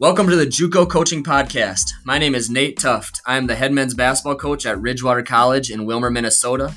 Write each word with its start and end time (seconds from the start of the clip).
Welcome 0.00 0.28
to 0.28 0.34
the 0.34 0.44
JUCO 0.44 0.90
Coaching 0.90 1.22
Podcast. 1.22 1.92
My 2.04 2.18
name 2.18 2.34
is 2.34 2.50
Nate 2.50 2.80
Tuft. 2.80 3.20
I 3.28 3.36
am 3.36 3.46
the 3.46 3.54
head 3.54 3.70
men's 3.70 3.94
basketball 3.94 4.34
coach 4.34 4.66
at 4.66 4.80
Ridgewater 4.80 5.22
College 5.22 5.70
in 5.70 5.86
Willmar, 5.86 6.12
Minnesota. 6.12 6.74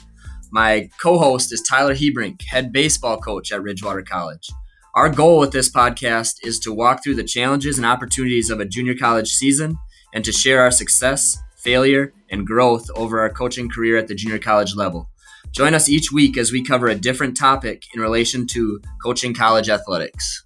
My 0.51 0.87
co-host 1.01 1.51
is 1.51 1.63
Tyler 1.63 1.95
Hebrink, 1.95 2.43
head 2.43 2.71
baseball 2.71 3.17
coach 3.17 3.51
at 3.51 3.63
Ridgewater 3.63 4.03
College. 4.03 4.47
Our 4.93 5.09
goal 5.09 5.39
with 5.39 5.51
this 5.51 5.67
podcast 5.67 6.45
is 6.45 6.59
to 6.59 6.71
walk 6.71 7.03
through 7.03 7.15
the 7.15 7.23
challenges 7.23 7.77
and 7.77 7.87
opportunities 7.87 8.51
of 8.51 8.59
a 8.59 8.65
junior 8.65 8.93
college 8.93 9.29
season 9.29 9.79
and 10.13 10.23
to 10.23 10.31
share 10.31 10.61
our 10.61 10.69
success, 10.69 11.39
failure, 11.55 12.13
and 12.29 12.45
growth 12.45 12.87
over 12.95 13.19
our 13.19 13.31
coaching 13.31 13.67
career 13.67 13.97
at 13.97 14.07
the 14.07 14.13
junior 14.13 14.37
college 14.37 14.75
level. 14.75 15.09
Join 15.51 15.73
us 15.73 15.89
each 15.89 16.11
week 16.11 16.37
as 16.37 16.51
we 16.51 16.63
cover 16.63 16.87
a 16.87 16.93
different 16.93 17.35
topic 17.35 17.81
in 17.95 17.99
relation 17.99 18.45
to 18.51 18.79
coaching 19.03 19.33
college 19.33 19.69
athletics. 19.69 20.43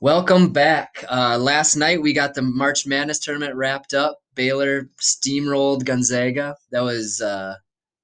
Welcome 0.00 0.52
back. 0.52 1.04
Uh, 1.10 1.36
last 1.38 1.74
night 1.74 2.00
we 2.00 2.12
got 2.12 2.32
the 2.32 2.42
March 2.42 2.86
Madness 2.86 3.18
tournament 3.18 3.56
wrapped 3.56 3.94
up. 3.94 4.20
Baylor 4.36 4.88
steamrolled 5.00 5.84
Gonzaga. 5.84 6.54
That 6.70 6.84
was 6.84 7.20
uh, 7.20 7.56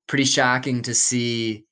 pretty 0.08 0.24
shocking 0.24 0.82
to 0.82 0.92
see 0.92 1.64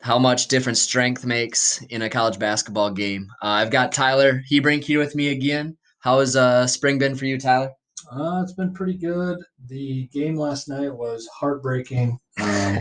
how 0.00 0.18
much 0.18 0.48
different 0.48 0.78
strength 0.78 1.26
makes 1.26 1.82
in 1.90 2.00
a 2.00 2.08
college 2.08 2.38
basketball 2.38 2.92
game. 2.92 3.28
Uh, 3.42 3.48
I've 3.48 3.70
got 3.70 3.92
Tyler 3.92 4.40
Hebrink 4.50 4.84
here 4.84 4.98
with 4.98 5.14
me 5.14 5.28
again. 5.28 5.76
How 5.98 6.20
has 6.20 6.34
uh, 6.34 6.66
spring 6.66 6.98
been 6.98 7.14
for 7.14 7.26
you, 7.26 7.38
Tyler? 7.38 7.72
Uh, 8.10 8.40
it's 8.42 8.54
been 8.54 8.72
pretty 8.72 8.96
good. 8.96 9.36
The 9.68 10.08
game 10.14 10.36
last 10.36 10.66
night 10.66 10.94
was 10.94 11.28
heartbreaking. 11.28 12.18
Um, 12.40 12.78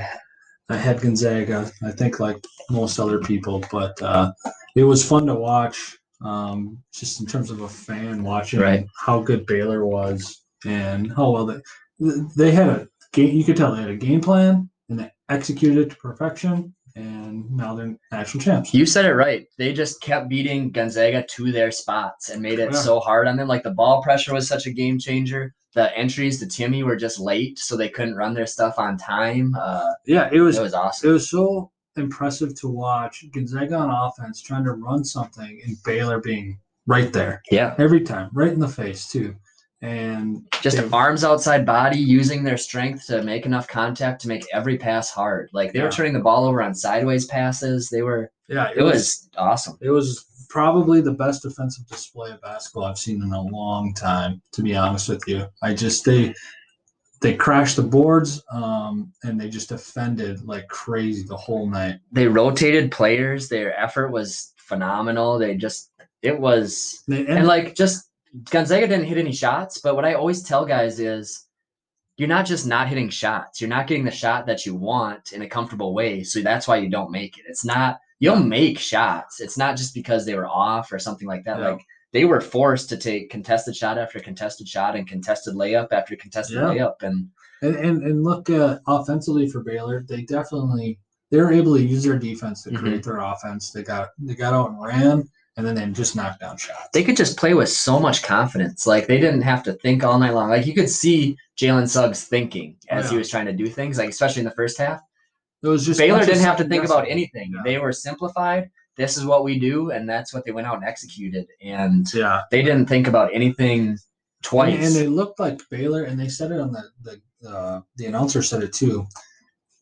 I 0.69 0.77
had 0.77 1.01
Gonzaga, 1.01 1.69
I 1.83 1.91
think, 1.91 2.21
like 2.21 2.41
most 2.69 2.97
other 2.97 3.19
people, 3.19 3.61
but 3.69 4.01
uh, 4.01 4.31
it 4.77 4.85
was 4.85 5.05
fun 5.05 5.25
to 5.25 5.35
watch 5.35 5.98
um, 6.21 6.81
just 6.93 7.19
in 7.21 7.25
terms 7.25 7.49
of 7.51 7.61
a 7.61 7.69
fan 7.69 8.23
watching 8.23 8.59
Right. 8.59 8.85
how 8.97 9.21
good 9.21 9.45
Baylor 9.45 9.85
was 9.85 10.41
and 10.65 11.11
how 11.13 11.31
well 11.31 11.45
they 11.45 11.61
they 12.35 12.51
had 12.51 12.69
a 12.69 12.87
game. 13.13 13.35
You 13.35 13.43
could 13.43 13.57
tell 13.57 13.73
they 13.75 13.81
had 13.81 13.89
a 13.91 13.95
game 13.95 14.21
plan 14.21 14.69
and 14.89 14.99
they 14.99 15.11
executed 15.29 15.77
it 15.79 15.89
to 15.91 15.95
perfection. 15.97 16.73
And 16.95 17.49
now 17.51 17.75
they're 17.75 17.95
national 18.11 18.43
champs. 18.43 18.73
You 18.73 18.85
said 18.85 19.05
it 19.05 19.13
right. 19.13 19.45
They 19.57 19.71
just 19.73 20.01
kept 20.01 20.27
beating 20.27 20.71
Gonzaga 20.71 21.23
to 21.35 21.51
their 21.51 21.71
spots 21.71 22.29
and 22.29 22.41
made 22.41 22.59
it 22.59 22.71
Yeah. 22.73 22.77
so 22.79 22.99
hard 22.99 23.27
on 23.27 23.37
them. 23.37 23.47
Like 23.47 23.63
the 23.63 23.71
ball 23.71 24.01
pressure 24.01 24.33
was 24.33 24.47
such 24.47 24.65
a 24.65 24.71
game 24.71 24.97
changer. 24.99 25.53
The 25.75 25.95
entries 25.97 26.39
to 26.39 26.45
Timme 26.47 26.83
were 26.83 26.95
just 26.97 27.19
late, 27.19 27.59
so 27.59 27.77
they 27.77 27.89
couldn't 27.89 28.15
run 28.15 28.33
their 28.33 28.47
stuff 28.47 28.79
on 28.79 28.97
time. 28.97 29.55
Uh, 29.57 29.93
Yeah, 30.05 30.29
it 30.31 30.41
was 30.41 30.57
it 30.57 30.61
was 30.63 30.73
awesome. 30.73 31.09
it 31.09 31.13
was 31.13 31.29
so 31.29 31.71
impressive 31.99 32.55
to 32.61 32.67
watch 32.67 33.25
Gonzaga 33.33 33.75
on 33.75 33.89
offense 33.89 34.41
trying 34.41 34.63
to 34.65 34.71
run 34.71 35.03
something 35.03 35.61
and 35.65 35.77
Baylor 35.83 36.19
being 36.19 36.59
right 36.87 37.11
there 37.13 37.41
Yeah, 37.51 37.75
every 37.77 38.01
time, 38.01 38.29
right 38.33 38.51
in 38.51 38.59
the 38.59 38.67
face 38.67 39.07
too. 39.09 39.35
And 39.81 40.45
just 40.61 40.75
they- 40.77 40.89
arms 40.91 41.23
outside 41.23 41.65
body, 41.65 41.97
using 41.99 42.43
their 42.43 42.57
strength 42.57 43.05
to 43.07 43.23
make 43.23 43.45
enough 43.45 43.67
contact 43.67 44.21
to 44.21 44.27
make 44.27 44.45
every 44.53 44.77
pass 44.77 45.09
hard. 45.09 45.49
Like 45.53 45.71
they 45.71 45.81
were 45.81 45.89
turning 45.89 46.13
the 46.13 46.19
ball 46.19 46.45
over 46.45 46.61
on 46.61 46.75
sideways 46.75 47.25
passes. 47.27 47.89
They 47.89 48.01
were. 48.01 48.31
yeah, 48.49 48.71
It 48.75 48.81
was 48.81 49.29
awesome. 49.37 49.77
it 49.81 49.89
was 49.89 50.25
probably 50.49 50.99
the 50.99 51.13
best 51.13 51.43
defensive 51.43 51.85
display 51.87 52.31
of 52.31 52.41
basketball 52.41 52.85
I've 52.85 52.97
seen 52.97 53.21
in 53.23 53.31
a 53.31 53.41
long 53.41 53.93
time. 53.93 54.41
To 54.53 54.63
be 54.63 54.75
honest 54.75 55.07
with 55.07 55.23
you, 55.27 55.45
I 55.63 55.73
just 55.73 56.03
they 56.03 56.33
they 57.21 57.35
crashed 57.35 57.75
the 57.75 57.83
boards 57.83 58.41
um, 58.51 59.11
and 59.23 59.39
they 59.39 59.49
just 59.49 59.69
defended 59.69 60.45
like 60.45 60.67
crazy 60.67 61.23
the 61.23 61.35
whole 61.35 61.67
night. 61.67 61.99
They 62.11 62.27
rotated 62.27 62.91
players. 62.91 63.49
Their 63.49 63.77
effort 63.77 64.09
was 64.09 64.53
phenomenal. 64.57 65.37
They 65.37 65.55
just. 65.55 65.91
It 66.21 66.37
was. 66.37 67.03
And, 67.07 67.27
and 67.27 67.47
like 67.47 67.75
just 67.75 68.09
Gonzaga 68.49 68.87
didn't 68.87 69.05
hit 69.05 69.17
any 69.17 69.33
shots, 69.33 69.79
but 69.79 69.95
what 69.95 70.05
I 70.05 70.13
always 70.13 70.43
tell 70.43 70.65
guys 70.65 70.99
is 70.99 71.45
you're 72.17 72.27
not 72.27 72.45
just 72.45 72.67
not 72.67 72.89
hitting 72.89 73.09
shots. 73.09 73.61
You're 73.61 73.69
not 73.69 73.87
getting 73.87 74.03
the 74.03 74.11
shot 74.11 74.45
that 74.45 74.65
you 74.65 74.75
want 74.75 75.31
in 75.31 75.41
a 75.41 75.47
comfortable 75.47 75.93
way. 75.93 76.23
So 76.23 76.41
that's 76.41 76.67
why 76.67 76.77
you 76.77 76.89
don't 76.89 77.11
make 77.11 77.37
it. 77.37 77.45
It's 77.47 77.65
not 77.65 77.99
you'll 78.19 78.35
make 78.35 78.77
shots. 78.77 79.39
It's 79.39 79.57
not 79.57 79.77
just 79.77 79.93
because 79.93 80.25
they 80.25 80.35
were 80.35 80.47
off 80.47 80.91
or 80.91 80.99
something 80.99 81.27
like 81.27 81.45
that. 81.45 81.59
Yeah. 81.59 81.69
Like 81.69 81.85
they 82.11 82.25
were 82.25 82.41
forced 82.41 82.89
to 82.89 82.97
take 82.97 83.29
contested 83.29 83.75
shot 83.75 83.97
after 83.97 84.19
contested 84.19 84.67
shot 84.67 84.95
and 84.95 85.07
contested 85.07 85.53
layup 85.55 85.91
after 85.91 86.15
contested 86.15 86.55
Yeah. 86.57 86.63
layup. 86.63 87.01
And 87.03 87.29
And 87.61 87.75
and, 87.75 88.03
and 88.03 88.23
look 88.23 88.49
uh, 88.49 88.79
offensively 88.87 89.47
for 89.49 89.61
Baylor, 89.61 90.03
they 90.07 90.21
definitely 90.23 90.97
they 91.31 91.37
were 91.39 91.51
able 91.53 91.75
to 91.75 91.81
use 91.83 92.03
their 92.03 92.17
defense 92.17 92.63
to 92.63 92.71
Mhm. 92.71 92.77
create 92.79 93.03
their 93.03 93.17
offense. 93.17 93.71
They 93.71 93.83
got 93.83 94.09
they 94.17 94.33
got 94.33 94.53
out 94.53 94.71
and 94.71 94.81
ran, 94.81 95.29
and 95.57 95.65
then 95.67 95.75
they 95.75 95.85
just 95.87 96.15
knocked 96.15 96.39
down 96.39 96.57
shots. 96.57 96.89
they 96.93 97.03
could 97.03 97.17
just 97.17 97.37
play 97.37 97.53
with 97.53 97.69
so 97.69 97.99
much 97.99 98.23
confidence. 98.23 98.87
Like 98.87 99.07
they 99.07 99.19
didn't 99.19 99.41
have 99.41 99.61
to 99.63 99.73
think 99.73 100.03
all 100.03 100.17
night 100.17 100.33
long. 100.33 100.49
Like 100.49 100.65
you 100.65 100.73
could 100.73 100.89
see 100.89 101.37
Jalen 101.57 101.87
Suggs 101.89 102.23
thinking 102.23 102.77
as 102.89 103.11
he 103.11 103.17
was 103.17 103.29
trying 103.29 103.45
to 103.47 103.53
do 103.53 103.67
things, 103.67 103.97
like 103.97 104.09
especially 104.09 104.39
in 104.39 104.45
the 104.45 104.55
first 104.55 104.77
half. 104.77 105.01
it 105.61 105.67
was 105.67 105.85
just 105.85 105.99
Baylor 105.99 106.25
didn't 106.25 106.39
have 106.45 106.55
to 106.57 106.63
think 106.63 106.85
about 106.85 107.05
anything. 107.09 107.51
Yeah. 107.53 107.61
They 107.65 107.77
were 107.77 107.91
simplified. 107.91 108.71
This 108.99 109.17
is 109.17 109.25
what 109.25 109.43
we 109.43 109.57
do, 109.57 109.91
and 109.91 110.07
that's 110.07 110.33
what 110.33 110.43
they 110.45 110.51
went 110.51 110.67
out 110.67 110.75
and 110.75 110.83
executed. 110.85 111.47
And 111.63 112.05
Yeah, 112.13 112.41
they 112.51 112.61
didn't 112.61 112.85
think 112.87 113.07
about 113.07 113.33
anything 113.33 113.97
twice. 114.43 114.75
And, 114.75 114.83
and 114.83 114.95
they 114.95 115.07
looked 115.07 115.39
like 115.39 115.59
Baylor, 115.71 116.03
and 116.03 116.19
they 116.19 116.27
said 116.27 116.51
it 116.51 116.59
on 116.59 116.71
the 116.73 116.83
the 117.41 117.49
uh, 117.49 117.81
the 117.95 118.05
announcer 118.05 118.41
said 118.43 118.61
it 118.61 118.73
too. 118.73 119.07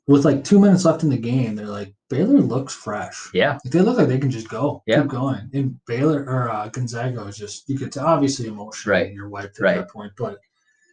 With 0.08 0.24
like 0.24 0.44
two 0.46 0.60
minutes 0.60 0.86
left 0.86 1.04
in 1.04 1.10
the 1.10 1.18
game, 1.18 1.56
they're 1.56 1.66
like 1.66 1.94
Baylor 2.10 2.40
looks 2.40 2.74
fresh. 2.74 3.30
yeah, 3.34 3.54
Like, 3.66 3.74
they 3.74 3.82
look 3.82 3.98
like 3.98 4.08
they 4.08 4.20
can 4.20 4.32
just 4.32 4.48
go, 4.48 4.82
Yeah. 4.88 5.02
keep 5.02 5.10
going. 5.10 5.50
And 5.54 5.78
Baylor 5.86 6.24
or 6.24 6.50
uh, 6.50 6.70
Gonzaga 6.70 7.24
is 7.24 7.38
just 7.38 7.68
you 7.68 7.78
could 7.78 7.92
tell 7.92 8.06
obviously 8.06 8.48
emotional. 8.48 8.94
Right. 8.96 9.12
You're 9.12 9.28
wiped 9.28 9.58
at 9.60 9.64
Right. 9.64 9.78
that 9.78 9.90
point, 9.90 10.14
but 10.18 10.38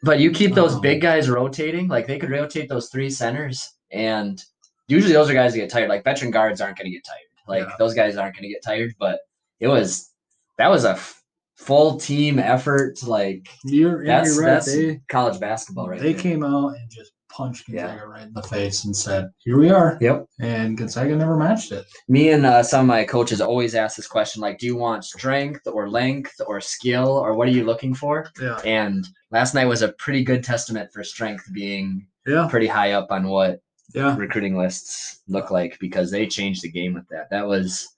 but 0.03 0.19
you 0.19 0.31
keep 0.33 0.55
those 0.55 0.75
Um, 0.75 0.81
big 0.81 1.01
guys 1.03 1.29
rotating. 1.31 1.87
Like 1.89 2.07
they 2.09 2.19
could 2.19 2.31
rotate 2.31 2.69
those 2.69 2.89
three 2.89 3.09
centers, 3.11 3.75
and 3.93 4.43
usually 4.89 5.13
those 5.13 5.31
are 5.31 5.35
guys 5.35 5.53
that 5.53 5.59
get 5.61 5.71
tired. 5.71 5.89
Like 5.91 6.03
veteran 6.05 6.31
guards 6.33 6.61
aren't 6.63 6.77
going 6.79 6.87
to 6.91 6.97
get 6.97 7.05
tired. 7.05 7.31
Like 7.47 7.63
Yeah. 7.65 7.75
those 7.79 7.95
guys 7.95 8.17
aren't 8.17 8.35
going 8.37 8.45
to 8.45 8.49
get 8.55 8.63
tired. 8.65 8.95
But 8.99 9.21
it 9.61 9.69
was 9.69 10.11
that 10.59 10.69
was 10.71 10.85
a 10.85 10.91
f- 10.91 11.23
full 11.57 11.99
team 11.99 12.39
effort. 12.39 13.03
Like 13.07 13.49
you're, 13.65 14.05
that's 14.05 14.35
you're 14.37 14.45
right. 14.45 14.55
that's 14.55 14.67
They 14.75 15.01
college 15.09 15.41
basketball 15.41 15.89
right 15.89 16.01
they 16.01 16.13
there. 16.13 16.23
came 16.23 16.45
out 16.45 16.69
and 16.77 16.91
just 16.91 17.13
punched 17.31 17.69
Yeah. 17.69 17.89
Gonzaga 17.89 18.07
right 18.07 18.23
in 18.23 18.33
the 18.33 18.43
face 18.45 18.85
and 18.85 18.97
said, 18.97 19.29
"Here 19.39 19.59
we 19.59 19.69
are." 19.71 19.99
Yep. 20.01 20.27
And 20.41 20.79
Gonzaga 20.79 21.17
never 21.17 21.37
matched 21.37 21.73
it. 21.73 21.85
me 22.09 22.31
and 22.31 22.47
uh, 22.47 22.63
some 22.63 22.83
of 22.83 22.87
my 22.87 23.03
coaches 23.05 23.41
always 23.41 23.75
ask 23.75 23.97
this 23.97 24.07
question 24.07 24.41
like 24.41 24.59
do 24.59 24.67
you 24.67 24.77
want 24.77 25.05
strength 25.05 25.67
or 25.67 25.91
length 25.91 26.35
or 26.47 26.61
skill 26.61 27.09
or 27.09 27.35
what 27.35 27.49
are 27.49 27.53
you 27.53 27.65
looking 27.65 27.93
for 27.95 28.31
Yeah. 28.41 28.59
and 28.65 29.05
last 29.33 29.53
night 29.55 29.65
was 29.67 29.83
a 29.83 29.93
pretty 29.95 30.23
good 30.23 30.45
testament 30.45 30.91
for 30.93 31.03
strength 31.03 31.45
being 31.53 32.07
Yeah. 32.25 32.47
pretty 32.49 32.69
high 32.69 32.93
up 32.93 33.09
on 33.11 33.27
what 33.27 33.59
Yeah. 33.93 34.17
recruiting 34.17 34.57
lists 34.57 35.21
look 35.29 35.51
like 35.51 35.77
because 35.81 36.11
they 36.11 36.27
changed 36.27 36.63
the 36.63 36.71
game 36.71 36.95
with 36.95 37.07
that 37.11 37.29
that 37.31 37.47
was 37.47 37.89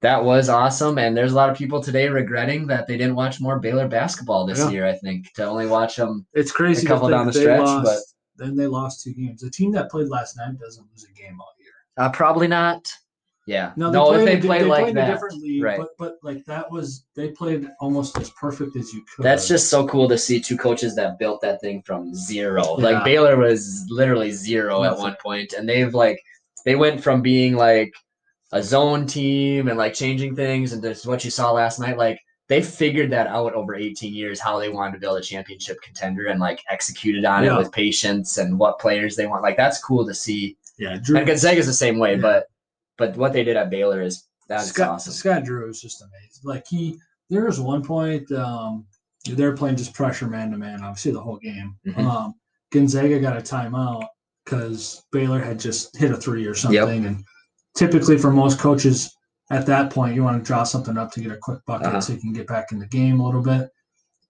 that 0.00 0.22
was 0.24 0.48
awesome 0.48 0.98
and 0.98 1.16
there's 1.16 1.32
a 1.32 1.36
lot 1.36 1.50
of 1.50 1.56
people 1.56 1.82
today 1.82 2.08
regretting 2.08 2.66
that 2.68 2.86
they 2.86 2.96
didn't 2.96 3.14
watch 3.16 3.40
more 3.40 3.58
baylor 3.58 3.88
basketball 3.88 4.46
this 4.46 4.58
Yeah. 4.58 4.70
year 4.70 4.86
i 4.86 4.92
think 4.94 5.32
to 5.34 5.44
only 5.44 5.66
watch 5.66 5.96
them 5.96 6.26
It's 6.34 6.52
crazy. 6.52 6.86
A 6.86 6.90
couple 6.90 7.08
down 7.08 7.26
the 7.26 7.32
stretch, 7.32 7.60
lost, 7.60 7.84
but- 7.84 8.00
then 8.36 8.56
they 8.56 8.66
lost 8.66 9.02
two 9.04 9.14
games. 9.14 9.40
The 9.42 9.48
team 9.50 9.70
that 9.72 9.90
played 9.92 10.08
last 10.08 10.36
night 10.36 10.58
doesn't 10.58 10.84
lose 10.90 11.04
a 11.08 11.12
game 11.12 11.40
all 11.40 11.52
year. 11.60 11.70
uh, 11.96 12.10
probably 12.10 12.48
not 12.48 12.90
yeah 13.46 13.72
No, 13.76 13.90
no, 13.90 14.12
they 14.12 14.32
if 14.34 14.40
played, 14.40 14.42
they 14.42 14.46
play 14.46 14.58
they 14.60 14.64
like 14.64 14.80
played 14.84 14.90
in 14.92 14.98
a 14.98 15.00
that 15.02 15.12
different 15.12 15.42
league, 15.42 15.62
right. 15.62 15.78
but 15.78 15.88
but 15.98 16.16
like 16.22 16.44
that 16.46 16.70
was 16.70 17.04
they 17.14 17.28
played 17.30 17.68
almost 17.80 18.16
as 18.18 18.30
perfect 18.30 18.74
as 18.76 18.92
you 18.92 19.04
could. 19.14 19.24
That's 19.24 19.46
just 19.46 19.68
so 19.68 19.86
cool 19.86 20.08
to 20.08 20.16
see 20.18 20.40
two 20.40 20.56
coaches 20.56 20.94
that 20.96 21.18
built 21.18 21.40
that 21.42 21.60
thing 21.60 21.82
from 21.82 22.14
zero. 22.14 22.62
Yeah. 22.78 22.84
Like 22.90 23.04
Baylor 23.04 23.36
was 23.36 23.84
literally 23.90 24.32
zero 24.32 24.82
at 24.84 24.96
one 24.96 25.16
point, 25.22 25.52
and 25.52 25.68
they've 25.68 25.92
like 25.92 26.18
they 26.64 26.74
went 26.74 27.02
from 27.02 27.20
being 27.22 27.54
like 27.56 27.92
a 28.52 28.62
zone 28.62 29.06
team 29.06 29.68
and 29.68 29.76
like 29.76 29.94
changing 29.94 30.34
things, 30.36 30.72
and 30.72 30.82
this 30.82 31.00
is 31.00 31.06
what 31.06 31.24
you 31.24 31.30
saw 31.30 31.50
last 31.52 31.78
night. 31.80 31.98
Like 31.98 32.18
they 32.48 32.62
figured 32.62 33.10
that 33.10 33.26
out 33.26 33.52
over 33.54 33.74
18 33.74 34.14
years 34.14 34.38
how 34.38 34.58
they 34.58 34.68
wanted 34.68 34.92
to 34.92 34.98
build 34.98 35.18
a 35.18 35.22
championship 35.22 35.80
contender 35.82 36.26
and 36.26 36.38
like 36.40 36.62
executed 36.70 37.24
on 37.24 37.42
Yeah. 37.42 37.54
it 37.54 37.58
with 37.58 37.72
patience 37.72 38.36
and 38.38 38.58
what 38.58 38.78
players 38.78 39.16
they 39.16 39.26
want. 39.26 39.42
Like 39.42 39.56
that's 39.56 39.82
cool 39.82 40.06
to 40.06 40.14
see. 40.14 40.56
yeah. 40.78 40.98
Drew, 41.02 41.16
And 41.18 41.26
Gonzaga's 41.26 41.66
the 41.66 41.72
same 41.72 41.98
way, 41.98 42.14
Yeah. 42.14 42.20
but 42.20 42.46
but 42.98 43.16
what 43.16 43.32
they 43.32 43.44
did 43.44 43.56
at 43.56 43.70
Baylor 43.70 44.00
is 44.02 44.28
that's 44.48 44.66
Scott, 44.68 44.88
awesome. 44.90 45.12
Scott 45.12 45.44
Drew 45.44 45.68
is 45.68 45.80
just 45.80 46.02
amazing. 46.02 46.42
Like 46.44 46.64
he, 46.68 46.98
there 47.30 47.44
was 47.46 47.60
one 47.60 47.82
point 47.82 48.30
um, 48.32 48.86
they're 49.26 49.56
playing 49.56 49.76
just 49.76 49.94
pressure 49.94 50.26
man 50.26 50.50
to 50.50 50.58
man, 50.58 50.82
obviously 50.82 51.12
the 51.12 51.20
whole 51.20 51.38
game. 51.38 51.76
Mhm. 51.86 51.98
Um, 51.98 52.34
Gonzaga 52.72 53.18
got 53.20 53.36
a 53.36 53.40
timeout 53.40 54.06
because 54.44 55.02
Baylor 55.12 55.40
had 55.40 55.58
just 55.58 55.96
hit 55.96 56.10
a 56.10 56.16
three 56.16 56.44
or 56.46 56.54
something, 56.54 57.06
and 57.06 57.24
typically 57.76 58.18
for 58.18 58.30
most 58.30 58.58
coaches 58.58 59.14
at 59.50 59.64
that 59.66 59.90
point, 59.90 60.14
you 60.14 60.22
want 60.24 60.42
to 60.42 60.46
draw 60.46 60.62
something 60.64 60.96
up 60.98 61.12
to 61.12 61.20
get 61.20 61.32
a 61.32 61.36
quick 61.40 61.60
bucket 61.66 61.86
Uh-huh. 61.88 62.00
so 62.00 62.12
you 62.12 62.18
can 62.20 62.32
get 62.32 62.46
back 62.46 62.72
in 62.72 62.78
the 62.78 62.86
game 62.86 63.20
a 63.20 63.24
little 63.26 63.42
bit. 63.42 63.70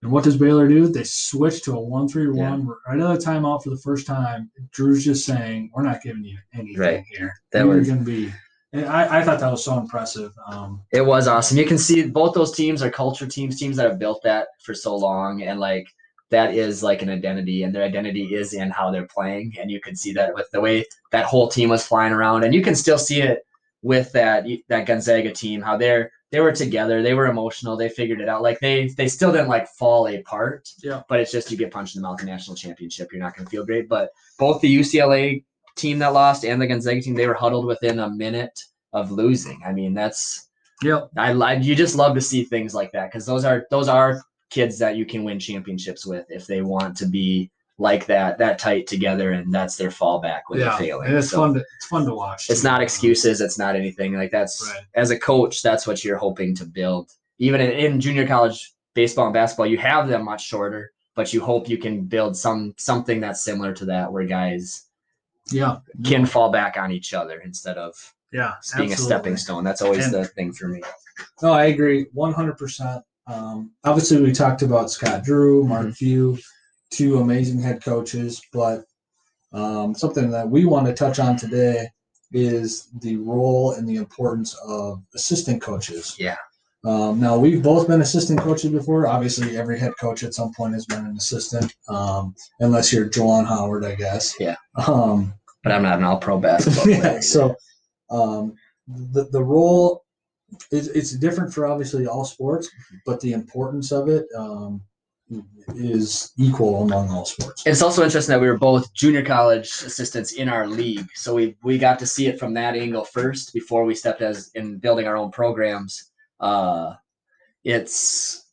And 0.02 0.12
what 0.12 0.22
does 0.24 0.36
Baylor 0.36 0.68
do? 0.68 0.86
They 0.88 1.04
switch 1.04 1.62
to 1.62 1.72
a 1.76 1.80
one-three-one 1.80 2.66
right 2.66 3.00
out 3.00 3.16
of 3.16 3.18
the 3.18 3.24
timeout 3.24 3.62
for 3.64 3.70
the 3.70 3.78
first 3.78 4.06
time. 4.06 4.50
Drew's 4.72 5.04
just 5.04 5.24
saying, 5.24 5.70
"We're 5.74 5.82
not 5.82 6.02
giving 6.02 6.24
you 6.24 6.36
anything 6.52 6.78
Right. 6.78 7.04
here. 7.10 7.32
That 7.52 7.64
You're 7.64 7.76
was- 7.78 7.86
going 7.88 8.00
to 8.00 8.04
be." 8.04 8.32
And 8.74 8.86
I, 8.86 9.20
I 9.20 9.24
thought 9.24 9.38
that 9.38 9.50
was 9.50 9.64
so 9.64 9.78
impressive. 9.78 10.32
Um, 10.46 10.82
It 10.90 11.06
was 11.06 11.28
awesome. 11.28 11.56
You 11.56 11.64
can 11.64 11.78
see 11.78 12.06
both 12.06 12.34
those 12.34 12.52
teams 12.52 12.82
are 12.82 12.90
culture 12.90 13.26
teams, 13.26 13.58
teams 13.58 13.76
that 13.76 13.88
have 13.88 14.00
built 14.00 14.22
that 14.24 14.48
for 14.62 14.74
so 14.74 14.96
long, 14.96 15.42
and 15.42 15.60
like 15.60 15.86
that 16.30 16.54
is 16.54 16.82
like 16.82 17.00
an 17.00 17.08
identity, 17.08 17.62
and 17.62 17.72
their 17.72 17.84
identity 17.84 18.34
is 18.34 18.52
in 18.52 18.70
how 18.70 18.90
they're 18.90 19.06
playing, 19.06 19.54
and 19.60 19.70
you 19.70 19.80
can 19.80 19.94
see 19.94 20.12
that 20.14 20.34
with 20.34 20.50
the 20.50 20.60
way 20.60 20.84
that 21.12 21.24
whole 21.24 21.48
team 21.48 21.68
was 21.68 21.86
flying 21.86 22.12
around, 22.12 22.42
and 22.42 22.52
you 22.52 22.62
can 22.62 22.74
still 22.74 22.98
see 22.98 23.22
it 23.22 23.46
with 23.82 24.10
that 24.12 24.44
that 24.68 24.86
Gonzaga 24.86 25.30
team, 25.30 25.62
how 25.62 25.76
they're 25.76 26.10
they 26.32 26.40
were 26.40 26.50
together, 26.50 27.00
they 27.00 27.14
were 27.14 27.26
emotional, 27.26 27.76
they 27.76 27.88
figured 27.88 28.20
it 28.20 28.28
out. 28.28 28.42
Like 28.42 28.58
they 28.58 28.88
they 28.88 29.06
still 29.06 29.30
didn't 29.30 29.48
like 29.48 29.68
fall 29.68 30.08
apart. 30.08 30.68
Yeah. 30.82 31.02
But 31.08 31.20
it's 31.20 31.30
just 31.30 31.48
you 31.52 31.56
get 31.56 31.70
punched 31.70 31.94
in 31.94 32.02
the 32.02 32.08
mouth 32.08 32.20
in 32.20 32.26
national 32.26 32.56
championship, 32.56 33.12
you're 33.12 33.22
not 33.22 33.36
going 33.36 33.46
to 33.46 33.50
feel 33.50 33.64
great. 33.64 33.88
But 33.88 34.10
both 34.36 34.60
the 34.60 34.76
UCLA 34.80 35.44
team 35.76 35.98
that 35.98 36.12
lost 36.12 36.44
and 36.44 36.60
the 36.60 36.66
Gonzaga 36.66 37.00
team, 37.00 37.14
they 37.14 37.26
were 37.26 37.34
huddled 37.34 37.66
within 37.66 37.98
a 37.98 38.10
minute 38.10 38.58
of 38.92 39.10
losing. 39.10 39.60
I 39.66 39.72
mean, 39.72 39.94
that's 39.94 40.48
yep. 40.82 41.10
I, 41.16 41.32
I 41.32 41.54
you 41.54 41.74
just 41.74 41.96
love 41.96 42.14
to 42.14 42.20
see 42.20 42.44
things 42.44 42.74
like 42.74 42.92
that 42.92 43.10
because 43.10 43.26
those 43.26 43.44
are 43.44 43.66
those 43.70 43.88
are 43.88 44.22
kids 44.50 44.78
that 44.78 44.96
you 44.96 45.04
can 45.04 45.24
win 45.24 45.38
championships 45.38 46.06
with 46.06 46.26
if 46.30 46.46
they 46.46 46.62
want 46.62 46.96
to 46.98 47.06
be 47.06 47.50
like 47.78 48.06
that 48.06 48.38
that 48.38 48.56
tight 48.56 48.86
together 48.86 49.32
and 49.32 49.52
that's 49.52 49.76
their 49.76 49.88
fallback 49.88 50.42
when 50.46 50.60
Yeah, 50.60 50.68
they're 50.68 50.78
failing. 50.78 51.08
and 51.08 51.16
it's 51.16 51.30
So 51.30 51.38
fun 51.38 51.54
to 51.54 51.60
it's 51.76 51.86
fun 51.86 52.06
to 52.06 52.14
watch. 52.14 52.48
it's 52.48 52.62
not 52.62 52.80
excuses. 52.80 53.40
It's 53.40 53.58
not 53.58 53.74
anything 53.74 54.14
like 54.14 54.30
that's 54.30 54.70
Right. 54.72 54.84
as 54.94 55.10
a 55.10 55.18
coach. 55.18 55.60
That's 55.62 55.86
what 55.86 56.04
you're 56.04 56.16
hoping 56.18 56.54
to 56.56 56.64
build. 56.64 57.10
Even 57.38 57.60
in, 57.60 57.70
in 57.72 58.00
junior 58.00 58.28
college 58.28 58.72
baseball 58.94 59.24
and 59.26 59.34
basketball, 59.34 59.66
you 59.66 59.78
have 59.78 60.06
them 60.08 60.24
much 60.24 60.46
shorter, 60.46 60.92
but 61.16 61.32
you 61.32 61.40
hope 61.40 61.68
you 61.68 61.78
can 61.78 62.02
build 62.04 62.36
some 62.36 62.74
something 62.78 63.18
that's 63.20 63.42
similar 63.42 63.72
to 63.72 63.84
that 63.86 64.12
where 64.12 64.24
guys 64.24 64.84
Yeah, 65.50 65.78
can 66.04 66.24
fall 66.26 66.50
back 66.50 66.76
on 66.76 66.90
each 66.90 67.12
other 67.14 67.40
instead 67.40 67.76
of 67.76 67.94
yeah, 68.32 68.54
being 68.76 68.92
a 68.92 68.96
stepping 68.96 69.36
stone. 69.36 69.62
That's 69.64 69.82
always 69.82 70.06
And- 70.06 70.14
the 70.14 70.24
thing 70.24 70.52
for 70.52 70.68
me. 70.68 70.82
No, 71.42 71.52
I 71.52 71.66
agree, 71.66 72.06
one 72.12 72.32
hundred 72.32 72.56
percent. 72.58 73.04
Um, 73.26 73.70
obviously, 73.84 74.20
we 74.20 74.32
talked 74.32 74.62
about 74.62 74.90
Scott 74.90 75.22
Drew, 75.24 75.64
Mark 75.64 75.86
Mhm. 75.86 75.96
Few, 75.96 76.38
two 76.90 77.18
amazing 77.18 77.60
head 77.60 77.82
coaches, 77.84 78.42
but 78.52 78.84
um, 79.52 79.94
something 79.94 80.30
that 80.30 80.48
we 80.48 80.64
want 80.64 80.86
to 80.86 80.92
touch 80.92 81.18
on 81.20 81.36
today 81.36 81.88
is 82.32 82.88
the 83.00 83.16
role 83.18 83.72
and 83.72 83.88
the 83.88 83.96
importance 83.96 84.54
of 84.66 85.00
assistant 85.14 85.62
coaches. 85.62 86.16
Yeah. 86.18 86.36
Um, 86.84 87.18
now 87.18 87.38
we've 87.38 87.62
both 87.62 87.88
been 87.88 88.02
assistant 88.02 88.40
coaches 88.40 88.70
before. 88.70 89.06
Obviously, 89.06 89.56
every 89.56 89.78
head 89.78 89.92
coach 89.98 90.22
at 90.22 90.34
some 90.34 90.52
point 90.52 90.74
has 90.74 90.84
been 90.84 91.06
an 91.06 91.16
assistant, 91.16 91.74
um, 91.88 92.34
unless 92.60 92.92
you're 92.92 93.08
Juwan 93.08 93.46
Howard, 93.46 93.84
I 93.84 93.94
guess. 93.94 94.34
Yeah. 94.38 94.56
Um, 94.86 95.32
But 95.62 95.72
I'm 95.72 95.82
not 95.82 95.98
an 95.98 96.04
all 96.04 96.18
pro 96.18 96.38
basketball 96.38 96.84
player. 96.84 97.02
yeah. 97.02 97.20
So, 97.20 97.56
um, 98.10 98.54
the 98.86 99.24
the 99.32 99.42
role 99.42 100.04
is 100.70 100.88
it's 100.88 101.12
different 101.12 101.54
for 101.54 101.66
obviously 101.66 102.06
all 102.06 102.24
sports, 102.26 102.68
but 103.06 103.18
the 103.22 103.32
importance 103.32 103.90
of 103.92 104.08
it 104.08 104.26
um, 104.36 104.82
is 105.74 106.32
equal 106.38 106.82
among 106.82 107.08
all 107.08 107.24
sports. 107.24 107.62
It's 107.64 107.80
also 107.80 108.04
interesting 108.04 108.34
that 108.34 108.40
we 108.42 108.46
were 108.46 108.58
both 108.58 108.92
junior 108.92 109.24
college 109.24 109.68
assistants 109.68 110.32
in 110.32 110.50
our 110.50 110.66
league, 110.66 111.06
so 111.14 111.34
we 111.34 111.56
we 111.62 111.78
got 111.78 111.98
to 112.00 112.06
see 112.06 112.26
it 112.26 112.38
from 112.38 112.52
that 112.54 112.76
angle 112.76 113.06
first 113.06 113.54
before 113.54 113.86
we 113.86 113.94
stepped 113.94 114.20
as 114.20 114.50
in 114.54 114.76
building 114.76 115.06
our 115.06 115.16
own 115.16 115.30
programs. 115.30 116.10
Uh, 116.40 116.94
it's 117.64 118.44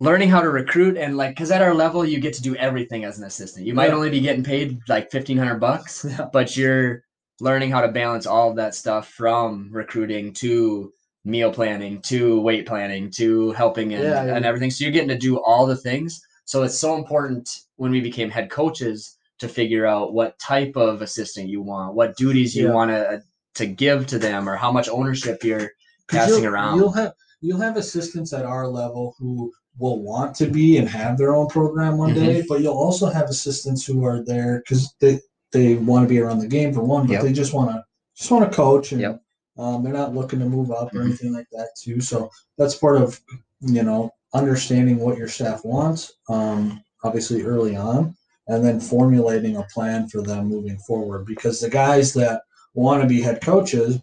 learning 0.00 0.28
how 0.28 0.40
to 0.40 0.50
recruit 0.50 0.96
and 0.96 1.16
like 1.16 1.30
because 1.30 1.50
at 1.52 1.62
our 1.62 1.74
level 1.74 2.04
you 2.04 2.18
get 2.18 2.34
to 2.34 2.42
do 2.42 2.56
everything 2.56 3.04
as 3.04 3.18
an 3.18 3.24
assistant. 3.24 3.66
You 3.66 3.74
might 3.74 3.90
Yeah. 3.90 3.94
only 3.94 4.10
be 4.10 4.20
getting 4.20 4.42
paid 4.44 4.78
like 4.88 5.10
fifteen 5.10 5.38
hundred 5.38 5.60
bucks, 5.60 6.04
Yeah. 6.08 6.26
but 6.32 6.56
you're 6.56 7.04
learning 7.40 7.70
how 7.70 7.80
to 7.80 7.88
balance 7.88 8.26
all 8.26 8.50
of 8.50 8.56
that 8.56 8.74
stuff 8.74 9.08
from 9.08 9.68
recruiting 9.72 10.32
to 10.34 10.92
meal 11.24 11.52
planning 11.52 12.00
to 12.02 12.40
weight 12.40 12.66
planning 12.66 13.08
to 13.12 13.52
helping 13.52 13.94
and, 13.94 14.02
Yeah, 14.02 14.24
and 14.34 14.44
everything. 14.44 14.70
So 14.70 14.84
you're 14.84 14.92
getting 14.92 15.08
to 15.08 15.18
do 15.18 15.40
all 15.40 15.66
the 15.66 15.76
things. 15.76 16.20
So 16.46 16.64
it's 16.64 16.78
so 16.78 16.96
important 16.96 17.48
when 17.76 17.92
we 17.92 18.00
became 18.00 18.28
head 18.28 18.50
coaches 18.50 19.16
to 19.38 19.48
figure 19.48 19.86
out 19.86 20.12
what 20.12 20.36
type 20.40 20.76
of 20.76 21.00
assistant 21.00 21.48
you 21.48 21.62
want, 21.62 21.94
what 21.94 22.16
duties 22.16 22.56
you 22.56 22.66
Yeah. 22.66 22.74
want 22.74 22.90
to 22.90 23.22
to 23.54 23.66
give 23.66 24.06
to 24.08 24.18
them, 24.18 24.48
or 24.48 24.56
how 24.56 24.72
much 24.72 24.88
ownership 24.88 25.44
you're 25.44 25.70
passing 26.12 26.44
you'll, 26.44 26.52
around. 26.52 26.78
You'll 26.78 26.92
have 26.92 27.12
you'll 27.40 27.60
have 27.60 27.76
assistants 27.76 28.32
at 28.32 28.44
our 28.44 28.66
level 28.68 29.14
who 29.18 29.52
will 29.78 30.00
want 30.02 30.34
to 30.36 30.46
be 30.46 30.76
and 30.76 30.88
have 30.88 31.16
their 31.18 31.34
own 31.34 31.48
program 31.48 31.96
one 31.98 32.10
Mm-hmm. 32.14 32.24
day, 32.24 32.44
but 32.48 32.60
you'll 32.60 32.74
also 32.76 33.06
have 33.10 33.24
assistants 33.28 33.84
who 33.86 34.04
are 34.04 34.22
there 34.24 34.58
because 34.58 34.94
they 35.00 35.18
they 35.50 35.74
want 35.74 36.04
to 36.04 36.08
be 36.08 36.18
around 36.18 36.38
the 36.38 36.46
game 36.48 36.72
for 36.72 36.82
one, 36.82 37.06
but 37.06 37.14
Yep. 37.14 37.22
they 37.22 37.32
just 37.32 37.52
want 37.52 37.70
to 37.70 37.82
just 38.16 38.30
want 38.30 38.48
to 38.50 38.56
coach 38.56 38.92
and 38.92 39.00
Yep. 39.00 39.22
um, 39.58 39.82
they're 39.82 39.92
not 39.92 40.14
looking 40.14 40.38
to 40.40 40.46
move 40.46 40.70
up 40.70 40.94
or 40.94 40.98
Mhm. 41.00 41.06
anything 41.06 41.32
like 41.32 41.46
that 41.52 41.68
too. 41.76 42.00
So 42.00 42.30
that's 42.58 42.74
part 42.74 42.96
of 42.96 43.18
you 43.60 43.82
know 43.82 44.10
understanding 44.34 44.98
what 44.98 45.18
your 45.18 45.28
staff 45.28 45.64
wants, 45.64 46.12
um, 46.28 46.82
obviously 47.04 47.42
early 47.42 47.76
on, 47.76 48.14
and 48.48 48.64
then 48.64 48.80
formulating 48.80 49.56
a 49.56 49.62
plan 49.74 50.08
for 50.08 50.22
them 50.22 50.46
moving 50.48 50.78
forward. 50.78 51.26
Because 51.26 51.60
the 51.60 51.68
guys 51.68 52.12
that 52.14 52.42
want 52.74 53.02
to 53.02 53.08
be 53.08 53.20
head 53.20 53.40
coaches 53.42 53.98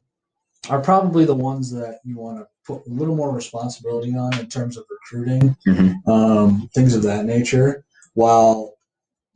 are 0.70 0.82
probably 0.82 1.26
the 1.26 1.36
ones 1.36 1.72
that 1.72 2.00
you 2.04 2.18
want 2.18 2.38
to 2.40 2.48
put 2.66 2.86
a 2.86 2.90
little 2.90 3.16
more 3.16 3.32
responsibility 3.34 4.16
on 4.16 4.38
in 4.38 4.48
terms 4.48 4.78
of 4.78 4.84
recruiting, 4.90 5.56
Mhm. 5.68 6.08
um, 6.08 6.70
things 6.74 6.96
of 6.96 7.04
that 7.04 7.26
nature, 7.26 7.86
while 8.14 8.76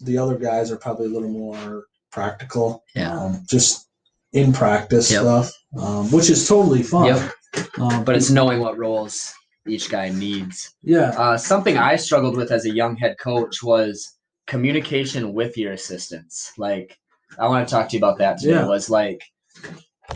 the 0.01 0.17
other 0.17 0.35
guys 0.37 0.69
are 0.71 0.75
probably 0.75 1.05
a 1.05 1.09
little 1.09 1.29
more 1.29 1.85
practical, 2.11 2.83
Yeah. 2.95 3.17
um, 3.17 3.43
just 3.47 3.87
in 4.33 4.51
practice 4.51 5.09
Yep. 5.11 5.21
stuff, 5.21 5.51
um, 5.79 6.11
which 6.11 6.29
is 6.29 6.47
totally 6.47 6.83
fun. 6.83 7.05
Yep. 7.05 7.31
Um, 7.79 8.03
But 8.03 8.15
it's 8.15 8.29
knowing 8.29 8.59
what 8.59 8.77
roles 8.77 9.31
each 9.67 9.89
guy 9.89 10.09
needs. 10.09 10.73
yeah, 10.83 11.11
Uh, 11.17 11.37
something 11.37 11.77
I 11.77 11.95
struggled 11.95 12.35
with 12.35 12.51
as 12.51 12.65
a 12.65 12.69
young 12.73 12.95
head 12.97 13.17
coach 13.17 13.63
was 13.63 14.13
communication 14.45 15.33
with 15.33 15.57
your 15.57 15.71
assistants. 15.71 16.51
Like, 16.57 16.99
I 17.39 17.47
want 17.47 17.67
to 17.67 17.71
talk 17.73 17.89
to 17.89 17.93
you 17.95 17.99
about 17.99 18.17
that 18.19 18.39
today. 18.39 18.53
Yeah. 18.53 18.67
Was 18.67 18.89
like 18.89 19.21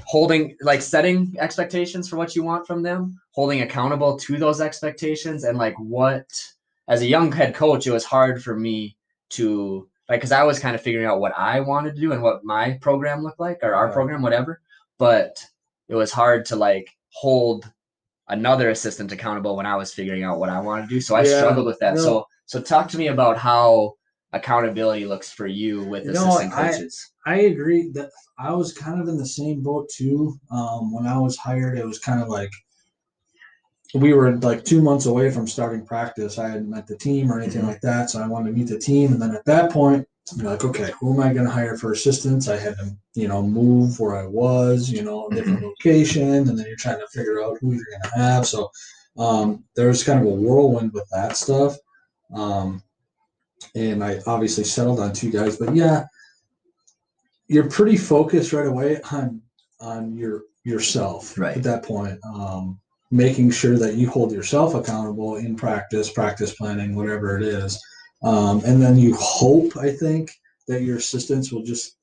holding, 0.06 0.56
like, 0.62 0.82
setting 0.82 1.36
expectations 1.40 2.08
for 2.10 2.16
what 2.18 2.36
you 2.36 2.44
want 2.44 2.68
from 2.68 2.82
them, 2.84 3.20
holding 3.32 3.62
accountable 3.62 4.18
to 4.20 4.38
those 4.38 4.62
expectations, 4.62 5.44
and 5.44 5.58
like 5.58 5.76
what, 5.80 6.28
as 6.88 7.02
a 7.02 7.06
young 7.08 7.32
head 7.32 7.54
coach, 7.56 7.88
it 7.88 7.92
was 7.92 8.06
hard 8.06 8.44
for 8.44 8.56
me 8.56 8.96
to 9.30 9.88
like 10.10 10.20
because 10.22 10.32
I 10.32 10.44
was 10.44 10.58
kind 10.60 10.74
of 10.76 10.82
figuring 10.82 11.06
out 11.06 11.20
what 11.20 11.38
I 11.38 11.60
wanted 11.60 11.96
to 11.96 12.02
do 12.02 12.14
and 12.14 12.24
what 12.24 12.46
my 12.46 12.78
program 12.82 13.24
looked 13.24 13.42
like 13.42 13.60
or 13.62 13.74
our 13.74 13.88
Right. 13.88 13.94
program, 13.94 14.22
whatever. 14.22 14.62
But 14.98 15.44
it 15.90 15.96
was 15.96 16.12
hard 16.14 16.46
to 16.46 16.56
like 16.56 16.90
hold 17.10 17.70
another 18.30 18.70
assistant 18.70 19.12
accountable 19.12 19.56
when 19.58 19.66
I 19.66 19.76
was 19.76 19.94
figuring 19.94 20.24
out 20.24 20.40
what 20.40 20.50
I 20.50 20.60
wanted 20.62 20.84
to 20.84 20.88
do. 20.88 21.02
So 21.02 21.16
I 21.16 21.24
Yeah, 21.24 21.38
struggled 21.38 21.66
with 21.66 21.80
that. 21.80 21.98
So 22.00 22.26
so 22.46 22.62
talk 22.62 22.88
to 22.90 22.98
me 22.98 23.08
about 23.08 23.38
how 23.38 23.96
accountability 24.38 25.06
looks 25.06 25.32
for 25.32 25.48
you 25.48 25.84
with 25.84 26.06
You 26.06 26.14
know, 26.14 26.28
assistant 26.30 26.54
I- 26.54 26.72
coaches. 26.72 27.12
I 27.26 27.36
agree 27.42 27.90
that 27.92 28.10
I 28.40 28.54
was 28.54 28.72
kind 28.74 29.02
of 29.02 29.08
in 29.10 29.18
the 29.18 29.26
same 29.26 29.62
boat 29.62 29.90
too. 29.90 30.40
Um, 30.52 30.94
when 30.94 31.06
I 31.06 31.18
was 31.18 31.36
hired, 31.38 31.78
it 31.78 31.86
was 31.86 32.00
kind 32.00 32.22
of 32.22 32.30
like 32.30 32.52
we 33.94 34.14
were 34.14 34.36
like 34.38 34.64
two 34.66 34.82
months 34.82 35.06
away 35.06 35.32
from 35.32 35.48
starting 35.48 35.86
practice. 35.86 36.38
I 36.38 36.50
hadn't 36.50 36.70
met 36.70 36.88
the 36.88 36.98
team 36.98 37.32
or 37.32 37.40
anything 37.40 37.62
Mhm. 37.64 37.68
like 37.68 37.82
that, 37.82 38.10
so 38.10 38.22
I 38.22 38.28
wanted 38.28 38.52
to 38.52 38.56
meet 38.58 38.68
the 38.68 38.78
team. 38.80 39.14
And 39.14 39.22
then 39.22 39.34
at 39.36 39.46
that 39.46 39.72
point, 39.72 40.06
you're 40.36 40.50
like, 40.52 40.66
okay, 40.66 40.92
who 41.00 41.14
am 41.14 41.22
I 41.22 41.34
going 41.34 41.46
to 41.46 41.52
hire 41.52 41.78
for 41.78 41.94
assistance? 41.94 42.50
I 42.50 42.58
had 42.58 42.76
to, 42.80 42.96
you 43.14 43.30
know, 43.30 43.42
move 43.42 43.98
where 44.00 44.16
I 44.18 44.26
was, 44.26 44.90
you 44.90 45.04
know, 45.04 45.28
a 45.28 45.34
different 45.36 45.62
location, 45.64 46.30
and 46.50 46.60
then 46.60 46.66
you're 46.68 46.76
trying 46.76 47.00
to 47.00 47.08
figure 47.08 47.42
out 47.42 47.58
who 47.62 47.74
you're 47.74 47.86
going 47.92 48.02
to 48.12 48.20
have. 48.20 48.46
So 48.46 48.70
um, 49.18 49.64
there 49.76 49.88
was 49.88 50.04
kind 50.04 50.20
of 50.20 50.26
a 50.26 50.30
whirlwind 50.30 50.92
with 50.94 51.08
that 51.12 51.38
stuff. 51.38 51.78
Um, 52.34 52.84
and 53.76 54.04
I 54.04 54.20
obviously 54.28 54.64
settled 54.64 55.00
on 55.00 55.14
two 55.14 55.32
guys, 55.32 55.58
but 55.58 55.76
yeah, 55.76 56.06
you're 57.48 57.70
pretty 57.70 57.98
focused 57.98 58.54
right 58.54 58.68
away 58.68 59.00
on 59.12 59.42
on 59.80 60.16
your 60.16 60.44
yourself 60.64 61.38
Right. 61.38 61.56
at 61.58 61.64
that 61.64 61.84
point. 61.84 62.20
Um, 62.26 62.80
making 63.10 63.50
sure 63.52 63.78
that 63.78 63.96
you 63.96 64.10
hold 64.10 64.34
yourself 64.34 64.74
accountable 64.74 65.38
in 65.38 65.56
practice, 65.56 66.12
practice 66.12 66.54
planning, 66.56 66.94
whatever 66.94 67.38
it 67.38 67.44
is, 67.44 67.82
um, 68.24 68.62
and 68.66 68.82
then 68.82 68.98
you 68.98 69.16
hope, 69.16 69.78
I 69.78 69.92
think, 69.94 70.30
that 70.68 70.82
your 70.82 70.98
assistants 70.98 71.50
will 71.52 71.64
just 71.64 71.96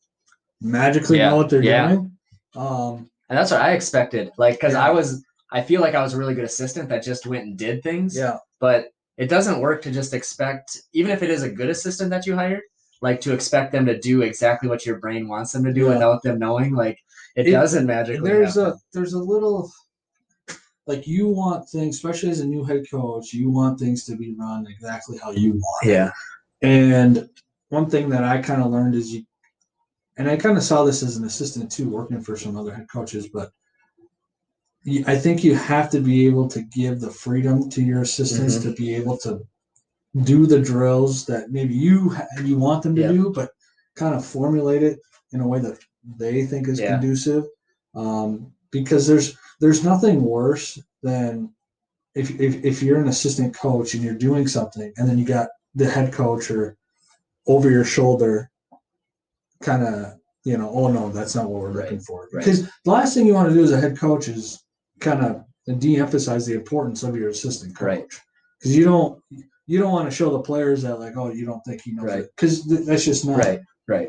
magically 0.63 1.19
Yeah, 1.19 1.31
know 1.31 1.37
what 1.37 1.51
they're 1.51 1.63
yeah. 1.63 1.89
doing. 1.89 2.13
Um, 2.57 3.11
And 3.29 3.39
that's 3.39 3.51
what 3.51 3.61
I 3.61 3.73
expected. 3.73 4.31
Like, 4.39 4.55
because 4.55 4.73
Yeah. 4.73 4.87
I 4.87 4.91
was, 4.91 5.23
I 5.53 5.61
feel 5.61 5.83
like 5.83 5.95
I 5.95 6.03
was 6.03 6.15
a 6.15 6.17
really 6.17 6.35
good 6.35 6.45
assistant 6.45 6.89
that 6.89 7.03
just 7.03 7.27
went 7.27 7.45
and 7.45 7.59
did 7.59 7.83
things. 7.83 8.17
yeah, 8.17 8.39
But 8.61 8.91
it 9.17 9.29
doesn't 9.29 9.61
work 9.61 9.83
to 9.83 9.91
just 9.91 10.13
expect, 10.15 10.83
even 10.93 11.11
if 11.13 11.23
it 11.23 11.31
is 11.31 11.43
a 11.43 11.51
good 11.51 11.69
assistant 11.71 12.11
that 12.11 12.27
you 12.27 12.35
hired, 12.35 12.63
like 13.01 13.21
to 13.23 13.33
expect 13.33 13.73
them 13.73 13.87
to 13.87 13.99
do 13.99 14.23
exactly 14.23 14.69
what 14.69 14.85
your 14.87 14.99
brain 14.99 15.29
wants 15.29 15.53
them 15.53 15.65
to 15.65 15.73
do 15.73 15.83
Yeah. 15.83 15.95
without 15.95 16.23
them 16.23 16.39
knowing. 16.39 16.75
Like, 16.75 16.99
it, 17.37 17.47
It- 17.47 17.53
doesn't 17.53 17.87
magically. 17.87 18.29
there's 18.31 18.55
happen. 18.57 18.73
a 18.73 18.77
there's 18.93 19.13
a 19.13 19.19
little 19.19 19.71
like 20.87 21.07
you 21.07 21.29
want 21.29 21.67
things, 21.69 21.97
especially 21.97 22.29
as 22.31 22.41
a 22.41 22.47
new 22.47 22.63
head 22.65 22.85
coach, 22.91 23.33
you 23.33 23.51
want 23.51 23.79
things 23.79 24.05
to 24.05 24.17
be 24.17 24.35
run 24.39 24.67
exactly 24.67 25.17
how 25.17 25.31
you 25.31 25.53
want. 25.53 25.87
Yeah. 25.87 26.11
And 26.63 27.29
one 27.71 27.89
thing 27.89 28.09
that 28.11 28.23
I 28.25 28.43
kind 28.43 28.61
of 28.63 28.71
learned 28.71 28.95
is 28.95 29.11
you, 29.13 29.25
and 30.19 30.29
I 30.29 30.37
kind 30.37 30.57
of 30.59 30.63
saw 30.63 30.85
this 30.85 31.03
as 31.03 31.17
an 31.17 31.25
assistant 31.25 31.73
too, 31.73 31.89
working 31.89 32.21
for 32.21 32.37
some 32.37 32.57
other 32.57 32.75
head 32.75 32.87
coaches, 32.93 33.29
but 33.29 33.51
I 35.07 35.17
think 35.17 35.43
you 35.43 35.55
have 35.55 35.89
to 35.91 36.01
be 36.01 36.27
able 36.27 36.47
to 36.49 36.61
give 36.63 37.01
the 37.01 37.11
freedom 37.11 37.71
to 37.71 37.83
your 37.83 38.03
assistants 38.03 38.57
Mm-hmm. 38.59 38.71
to 38.71 38.77
be 38.77 38.95
able 38.95 39.17
to 39.19 39.41
do 40.23 40.47
the 40.47 40.61
drills 40.61 41.25
that 41.27 41.51
maybe 41.51 41.75
you 41.75 42.11
ha- 42.11 42.27
you 42.43 42.59
want 42.59 42.83
them 42.83 42.95
to 42.97 43.09
do, 43.09 43.31
but 43.33 43.51
kind 43.97 44.15
of 44.15 44.25
formulate 44.25 44.83
it 44.83 45.01
in 45.33 45.41
a 45.41 45.49
way 45.49 45.59
that 45.61 45.79
they 46.19 46.45
think 46.47 46.69
is 46.69 46.79
Yeah. 46.81 46.93
conducive. 46.93 47.45
Um, 47.95 48.53
because 48.71 49.07
there's 49.07 49.37
there's 49.61 49.85
nothing 49.85 50.23
worse 50.23 50.79
than 51.03 51.51
if, 52.15 52.39
if 52.41 52.63
if 52.65 52.83
you're 52.83 53.01
an 53.01 53.09
assistant 53.09 53.57
coach 53.57 53.95
and 53.95 54.03
you're 54.05 54.15
doing 54.15 54.47
something 54.47 54.93
and 54.97 55.09
then 55.09 55.17
you 55.17 55.25
got 55.25 55.49
the 55.75 55.89
head 55.89 56.13
coach 56.13 56.51
or 56.51 56.77
over 57.47 57.71
your 57.71 57.85
shoulder 57.85 58.51
kind 59.63 59.83
of 59.85 60.15
you 60.45 60.59
know 60.59 60.69
oh 60.71 60.89
no 60.89 61.09
that's 61.11 61.35
not 61.35 61.49
what 61.49 61.61
we're 61.63 61.73
looking 61.73 62.01
for 62.01 62.29
right. 62.33 62.45
because 62.45 62.63
the 62.85 62.91
last 62.91 63.15
thing 63.15 63.27
you 63.27 63.35
want 63.35 63.49
to 63.49 63.55
do 63.55 63.63
as 63.63 63.71
a 63.73 63.81
head 63.81 63.97
coach 63.97 64.29
is 64.29 64.64
kind 65.05 65.23
of 65.25 65.79
de-emphasize 65.79 66.45
the 66.47 66.55
importance 66.55 67.03
of 67.03 67.17
your 67.17 67.29
assistant 67.31 67.75
coach 67.77 67.87
Right. 67.87 68.05
because 68.59 68.75
you 68.77 68.85
don't 68.85 69.13
you 69.67 69.79
don't 69.81 69.93
want 69.93 70.09
to 70.11 70.15
show 70.15 70.31
the 70.31 70.41
players 70.51 70.83
that 70.83 71.01
like 71.01 71.17
oh 71.17 71.31
you 71.33 71.47
don't 71.47 71.63
think 71.67 71.81
he 71.83 71.93
knows 71.93 72.05
Right. 72.07 72.25
because 72.37 72.67
th- 72.67 72.85
that's 72.87 73.05
just 73.05 73.25
not 73.27 73.39
Right. 73.39 73.61
Right. 73.89 74.09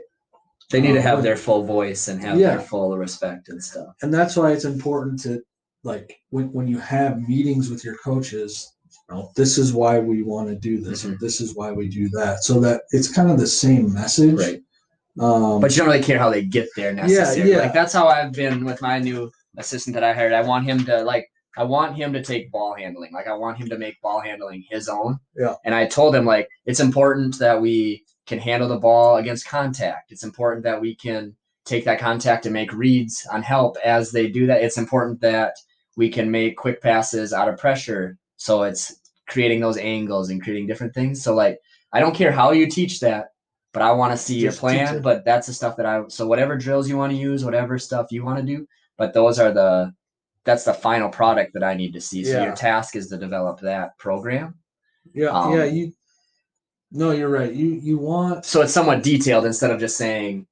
They 0.71 0.81
need 0.81 0.93
to 0.93 1.01
have 1.09 1.19
Um, 1.19 1.23
their 1.23 1.37
full 1.37 1.63
voice 1.63 2.07
and 2.09 2.19
have 2.21 2.37
Yeah. 2.39 2.51
their 2.55 2.65
full 2.71 2.97
respect 2.97 3.49
and 3.49 3.63
stuff. 3.63 3.89
and 4.01 4.13
that's 4.13 4.35
why 4.35 4.51
it's 4.51 4.65
important 4.65 5.21
to 5.23 5.41
like 5.83 6.07
when, 6.31 6.47
when 6.51 6.67
you 6.67 6.79
have 6.79 7.21
meetings 7.33 7.69
with 7.69 7.83
your 7.85 7.95
coaches 8.09 8.71
you 9.09 9.15
know, 9.15 9.29
this 9.35 9.57
is 9.59 9.71
why 9.71 9.93
we 9.99 10.23
want 10.23 10.47
to 10.49 10.55
do 10.55 10.75
this 10.85 11.05
or 11.05 11.09
Mhm. 11.11 11.19
this 11.19 11.39
is 11.39 11.49
why 11.55 11.71
we 11.71 11.85
do 11.87 12.09
that 12.09 12.43
so 12.43 12.59
that 12.65 12.81
it's 12.95 13.07
kind 13.17 13.29
of 13.31 13.37
the 13.39 13.47
same 13.65 13.93
message 13.93 14.37
Right. 14.45 14.61
um 15.19 15.61
But 15.61 15.71
you 15.71 15.77
don't 15.77 15.87
really 15.91 16.03
care 16.09 16.19
how 16.23 16.31
they 16.35 16.43
get 16.57 16.67
there 16.75 16.91
necessarily. 16.93 17.51
yeah. 17.51 17.59
Like 17.59 17.73
that's 17.79 17.93
how 17.93 18.07
I've 18.07 18.33
been 18.33 18.65
with 18.65 18.81
my 18.81 18.97
new 18.99 19.31
assistant 19.57 19.93
that 19.93 20.03
I 20.03 20.13
hired. 20.13 20.33
I 20.33 20.41
want 20.41 20.65
him 20.65 20.85
to 20.85 21.03
like 21.03 21.29
I 21.57 21.63
want 21.63 21.95
him 21.95 22.11
to 22.13 22.23
take 22.23 22.51
ball 22.51 22.75
handling. 22.75 23.13
Like 23.13 23.27
I 23.27 23.33
want 23.33 23.57
him 23.57 23.69
to 23.69 23.77
make 23.77 24.01
ball 24.01 24.19
handling 24.19 24.65
his 24.69 24.89
own. 24.89 25.19
Yeah. 25.35 25.55
And 25.63 25.73
I 25.73 25.85
told 25.85 26.15
him 26.15 26.25
like 26.25 26.49
it's 26.65 26.79
important 26.79 27.39
that 27.39 27.61
we 27.61 28.03
can 28.25 28.39
handle 28.39 28.67
the 28.67 28.79
ball 28.79 29.17
against 29.17 29.47
contact. 29.47 30.11
It's 30.11 30.23
important 30.23 30.63
that 30.63 30.81
we 30.81 30.95
can 30.95 31.35
take 31.65 31.85
that 31.85 31.99
contact 31.99 32.45
and 32.45 32.53
make 32.53 32.73
reads 32.73 33.25
on 33.31 33.41
help 33.41 33.77
as 33.83 34.11
they 34.11 34.27
do 34.27 34.45
that. 34.47 34.63
It's 34.63 34.77
important 34.77 35.21
that 35.21 35.55
we 35.95 36.09
can 36.09 36.29
make 36.29 36.57
quick 36.57 36.81
passes 36.81 37.33
out 37.33 37.47
of 37.47 37.57
pressure. 37.57 38.17
So 38.37 38.63
it's 38.63 38.99
creating 39.27 39.61
those 39.61 39.77
angles 39.77 40.29
and 40.29 40.41
creating 40.41 40.67
different 40.67 40.93
things. 40.93 41.23
So 41.23 41.33
like 41.33 41.59
I 41.93 41.99
don't 41.99 42.15
care 42.15 42.31
how 42.31 42.51
you 42.51 42.69
teach 42.69 42.99
that, 42.99 43.29
but 43.71 43.81
I 43.81 43.91
want 43.91 44.11
to 44.11 44.17
see 44.17 44.37
your 44.37 44.51
Just 44.51 44.61
teach 44.61 44.69
plan. 44.69 45.01
But 45.01 45.23
that's 45.23 45.47
the 45.47 45.53
stuff 45.53 45.77
that 45.77 45.85
I 45.85 46.03
so 46.09 46.27
whatever 46.27 46.57
drills 46.57 46.89
you 46.89 46.97
want 46.97 47.13
to 47.13 47.17
use, 47.17 47.45
whatever 47.45 47.79
stuff 47.79 48.11
you 48.11 48.25
want 48.25 48.39
to 48.39 48.43
do, 48.43 48.67
but 48.97 49.13
those 49.13 49.39
are 49.39 49.51
the 49.51 49.93
that's 50.43 50.63
the 50.63 50.73
final 50.73 51.09
product 51.09 51.53
that 51.55 51.63
I 51.63 51.73
need 51.73 51.93
to 51.93 52.01
see. 52.01 52.23
So 52.23 52.31
Yeah. 52.31 52.43
your 52.45 52.55
task 52.55 52.95
is 52.95 53.07
to 53.09 53.17
develop 53.17 53.59
that 53.61 53.97
program. 53.97 54.55
yeah 55.13 55.29
um, 55.29 55.53
yeah 55.57 55.63
you 55.65 55.91
no 56.91 57.11
you're 57.11 57.29
right 57.29 57.51
you 57.53 57.69
you 57.87 57.97
want 57.97 58.45
So 58.45 58.61
it's 58.61 58.73
somewhat 58.73 59.03
detailed 59.03 59.45
instead 59.45 59.71
of 59.71 59.79
just 59.79 59.97
saying 59.97 60.45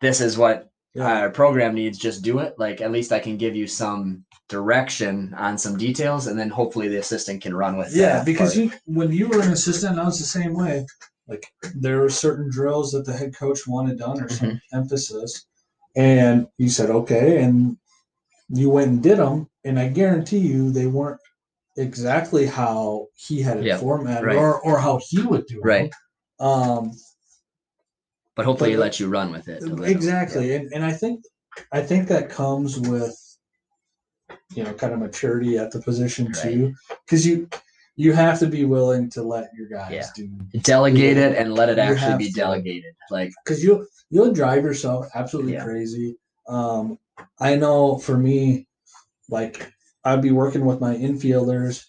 this 0.00 0.20
is 0.20 0.36
what 0.38 0.66
yeah, 0.92 1.20
our 1.20 1.30
program 1.30 1.74
needs, 1.76 1.98
just 1.98 2.22
do 2.24 2.40
it. 2.40 2.54
Like 2.58 2.80
at 2.80 2.90
least 2.90 3.12
I 3.12 3.20
can 3.20 3.36
give 3.36 3.54
you 3.54 3.68
some 3.68 4.24
direction 4.48 5.32
on 5.38 5.56
some 5.56 5.76
details 5.78 6.26
and 6.26 6.36
then 6.36 6.48
hopefully 6.50 6.88
the 6.88 6.96
assistant 6.96 7.40
can 7.42 7.54
run 7.54 7.76
with 7.76 7.94
it. 7.94 7.98
yeah 8.00 8.24
because 8.24 8.56
you 8.56 8.72
when 8.86 9.12
you 9.12 9.28
were 9.28 9.40
an 9.40 9.52
assistant 9.52 9.96
i 10.00 10.04
was 10.04 10.18
the 10.18 10.24
same 10.24 10.52
way 10.54 10.84
like 11.28 11.46
there 11.76 12.00
were 12.00 12.08
certain 12.10 12.50
drills 12.50 12.90
that 12.90 13.04
the 13.06 13.12
head 13.12 13.32
coach 13.36 13.60
wanted 13.68 13.96
done 13.98 14.20
or 14.20 14.28
some 14.28 14.48
Mm-hmm. 14.48 14.76
emphasis 14.78 15.46
and 15.96 16.46
you 16.58 16.68
said 16.68 16.90
okay 16.90 17.42
and 17.42 17.76
you 18.48 18.70
went 18.70 18.88
and 18.90 19.02
did 19.02 19.18
them 19.18 19.48
and 19.64 19.78
i 19.78 19.88
guarantee 19.88 20.38
you 20.38 20.70
they 20.70 20.86
weren't 20.86 21.20
exactly 21.76 22.46
how 22.46 23.06
he 23.14 23.40
had 23.42 23.64
it 23.64 23.78
formatted 23.78 24.24
right. 24.24 24.36
or, 24.36 24.60
or 24.62 24.78
how 24.78 25.00
he 25.08 25.22
would 25.22 25.46
do 25.46 25.60
Right. 25.62 25.86
it 25.86 25.92
Right. 26.40 26.46
um 26.46 26.92
but 28.36 28.44
hopefully 28.44 28.70
but- 28.70 28.76
it 28.76 28.80
lets 28.80 29.00
you 29.00 29.08
run 29.08 29.32
with 29.32 29.48
it. 29.48 29.62
exactly 29.88 30.54
and, 30.54 30.72
and 30.72 30.84
i 30.84 30.92
think 30.92 31.24
i 31.72 31.80
think 31.80 32.08
that 32.08 32.28
comes 32.30 32.78
with 32.78 33.16
you 34.54 34.62
know 34.64 34.72
kind 34.74 34.92
of 34.92 34.98
maturity 35.00 35.58
at 35.58 35.70
the 35.72 35.80
position 35.80 36.26
Right. 36.26 36.42
too 36.42 36.74
because 37.04 37.26
you 37.26 37.48
you 38.00 38.12
have 38.14 38.38
to 38.38 38.46
be 38.46 38.64
willing 38.64 39.10
to 39.10 39.22
let 39.22 39.50
your 39.56 39.68
guys 39.68 39.92
Yeah. 39.92 40.06
do 40.16 40.28
Delegate 40.62 41.16
it 41.18 41.36
and 41.36 41.54
let 41.54 41.68
it 41.68 41.76
You 41.76 41.82
actually 41.82 42.16
be 42.18 42.30
to. 42.32 42.40
delegated. 42.40 42.94
Like 43.10 43.30
because 43.44 43.62
you'll 43.62 43.84
you'll 44.10 44.32
drive 44.32 44.62
yourself 44.64 45.08
absolutely 45.14 45.52
Yeah. 45.54 45.64
crazy 45.64 46.16
um 46.48 46.98
i 47.38 47.54
know 47.54 47.98
for 47.98 48.16
me 48.16 48.66
like 49.28 49.70
i'd 50.04 50.22
be 50.22 50.30
working 50.32 50.64
with 50.64 50.80
my 50.80 50.94
infielders 50.96 51.84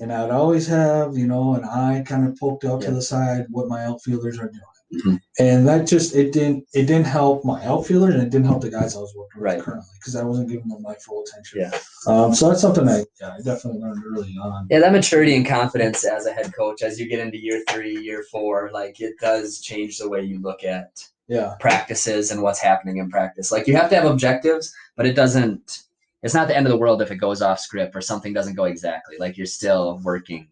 and 0.00 0.10
i'd 0.12 0.30
always 0.30 0.66
have 0.66 1.16
you 1.16 1.26
know 1.26 1.54
an 1.54 1.64
eye 1.64 2.02
kind 2.06 2.26
of 2.26 2.36
poked 2.40 2.64
out 2.64 2.80
to 2.82 2.90
the 2.90 3.02
side 3.02 3.44
what 3.50 3.68
my 3.68 3.84
outfielders 3.84 4.38
are 4.38 4.48
doing 4.48 4.71
Mhm. 4.92 5.20
and 5.38 5.66
that 5.66 5.86
just 5.86 6.14
it 6.14 6.32
didn't 6.32 6.66
it 6.74 6.82
didn't 6.86 7.06
help 7.06 7.44
my 7.46 7.64
outfielders 7.64 8.12
and 8.14 8.22
it 8.22 8.28
didn't 8.30 8.44
help 8.46 8.60
the 8.60 8.68
guys 8.70 8.94
i 8.94 8.98
was 9.00 9.14
working 9.16 9.40
with 9.42 9.64
currently 9.64 9.88
because 9.98 10.14
i 10.16 10.22
wasn't 10.22 10.48
giving 10.50 10.68
them 10.68 10.82
my 10.82 10.94
full 10.96 11.22
attention 11.24 11.60
Yeah. 11.60 11.70
um 12.06 12.34
so 12.34 12.48
that's 12.48 12.60
something 12.60 12.86
i 12.88 13.04
yeah, 13.20 13.32
i 13.32 13.40
definitely 13.40 13.80
learned 13.80 14.02
early 14.06 14.36
on 14.42 14.66
Yeah, 14.70 14.80
that 14.80 14.92
maturity 14.92 15.34
and 15.34 15.46
confidence 15.46 16.04
as 16.04 16.26
a 16.26 16.32
head 16.32 16.52
coach, 16.54 16.82
as 16.82 17.00
you 17.00 17.08
get 17.08 17.20
into 17.20 17.38
year 17.38 17.62
three, 17.70 17.96
year 18.00 18.22
four, 18.30 18.70
like 18.72 19.00
it 19.00 19.14
does 19.18 19.60
change 19.60 19.96
the 19.98 20.08
way 20.10 20.22
you 20.22 20.38
look 20.40 20.62
at 20.64 21.02
yeah 21.28 21.54
practices 21.60 22.30
and 22.30 22.42
what's 22.42 22.60
happening 22.60 22.98
in 22.98 23.08
practice. 23.08 23.50
Like 23.50 23.66
you 23.66 23.74
have 23.76 23.88
to 23.90 23.96
have 23.96 24.04
objectives, 24.04 24.74
but 24.96 25.06
it 25.06 25.14
doesn't, 25.14 25.84
it's 26.22 26.34
not 26.34 26.48
the 26.48 26.56
end 26.56 26.66
of 26.66 26.70
the 26.72 26.76
world 26.76 27.00
if 27.00 27.10
it 27.10 27.16
goes 27.16 27.40
off 27.40 27.60
script 27.60 27.96
or 27.96 28.02
something 28.02 28.34
doesn't 28.34 28.56
go 28.56 28.64
exactly. 28.64 29.16
Like 29.18 29.38
you're 29.38 29.46
still 29.46 30.00
working 30.04 30.48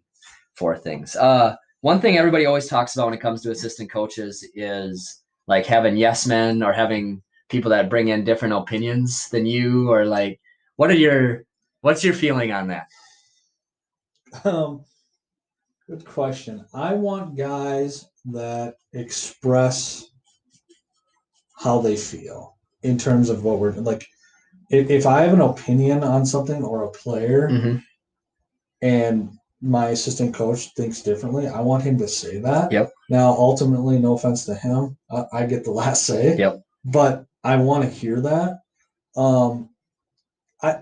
for 0.54 0.78
things. 0.78 1.16
Uh, 1.16 1.56
one 1.82 2.00
thing 2.00 2.16
everybody 2.16 2.46
always 2.46 2.66
talks 2.66 2.94
about 2.94 3.06
when 3.06 3.14
it 3.14 3.20
comes 3.20 3.42
to 3.42 3.50
assistant 3.50 3.90
coaches 3.90 4.46
is 4.54 5.22
like 5.46 5.66
having 5.66 5.96
yes 5.96 6.26
men 6.26 6.62
or 6.62 6.72
having 6.72 7.22
people 7.48 7.70
that 7.70 7.90
bring 7.90 8.08
in 8.08 8.24
different 8.24 8.54
opinions 8.54 9.28
than 9.30 9.46
you 9.46 9.90
or 9.90 10.04
like 10.04 10.40
what 10.76 10.90
are 10.90 10.94
your 10.94 11.44
what's 11.80 12.04
your 12.04 12.14
feeling 12.14 12.52
on 12.52 12.68
that 12.68 12.86
Um, 14.44 14.84
good 15.88 16.04
question. 16.04 16.64
I 16.72 16.94
want 16.94 17.36
guys 17.36 18.06
that 18.26 18.76
express 18.92 20.06
how 21.54 21.80
they 21.80 21.96
feel 21.96 22.56
in 22.82 22.96
terms 22.96 23.28
of 23.28 23.44
what 23.44 23.58
we're 23.58 23.72
like. 23.72 24.06
If, 24.70 24.88
if 24.88 25.06
I 25.06 25.22
have 25.22 25.34
an 25.34 25.40
opinion 25.40 26.04
on 26.04 26.24
something 26.24 26.62
or 26.62 26.84
a 26.84 26.90
player 26.90 27.48
mm-hmm. 27.48 27.76
and 28.82 29.36
my 29.62 29.88
assistant 29.88 30.34
coach 30.34 30.72
thinks 30.74 31.02
differently, 31.02 31.46
I 31.46 31.60
want 31.60 31.82
him 31.82 31.98
to 31.98 32.08
say 32.08 32.38
that. 32.40 32.72
Yep. 32.72 32.90
Now, 33.10 33.28
ultimately, 33.30 33.98
no 33.98 34.14
offense 34.14 34.44
to 34.46 34.54
him, 34.54 34.96
I, 35.10 35.24
I 35.32 35.46
get 35.46 35.64
the 35.64 35.70
last 35.82 36.06
say. 36.06 36.36
Yep. 36.36 36.62
But 36.84 37.26
I 37.44 37.56
want 37.56 37.84
to 37.84 37.90
hear 37.90 38.20
that. 38.20 38.60
Um, 39.16 39.70
I, 40.62 40.78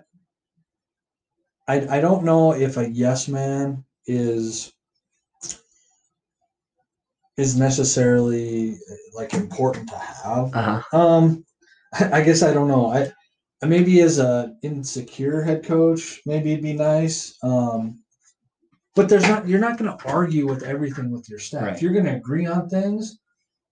I, 1.67 1.99
I 1.99 2.01
don't 2.01 2.25
know 2.25 2.53
if 2.55 2.77
a 2.77 2.89
yes 2.89 3.29
man 3.29 3.85
is 4.07 4.73
is 7.37 7.57
necessarily 7.57 8.77
like 9.15 9.33
important 9.33 9.89
to 9.89 9.97
have. 9.97 10.51
uh-huh 10.55 10.99
Um, 10.99 11.45
I 12.13 12.21
guess 12.23 12.43
I 12.43 12.53
don't 12.53 12.69
know. 12.69 12.93
I 12.93 13.13
maybe 13.67 14.01
as 14.01 14.19
a 14.19 14.55
insecure 14.63 15.43
head 15.43 15.65
coach, 15.65 16.21
maybe 16.27 16.53
it'd 16.53 16.63
be 16.63 16.75
nice. 16.75 17.37
Um, 17.43 18.01
but 18.99 19.09
there's 19.09 19.23
not. 19.23 19.47
You're 19.47 19.61
not 19.61 19.79
going 19.79 19.97
to 19.97 20.05
argue 20.09 20.47
with 20.49 20.65
everything 20.65 21.13
with 21.13 21.31
your 21.31 21.39
staff. 21.39 21.63
Right. 21.63 21.81
You're 21.81 21.93
going 21.93 22.07
to 22.07 22.17
agree 22.17 22.47
on 22.47 22.69
things, 22.69 23.21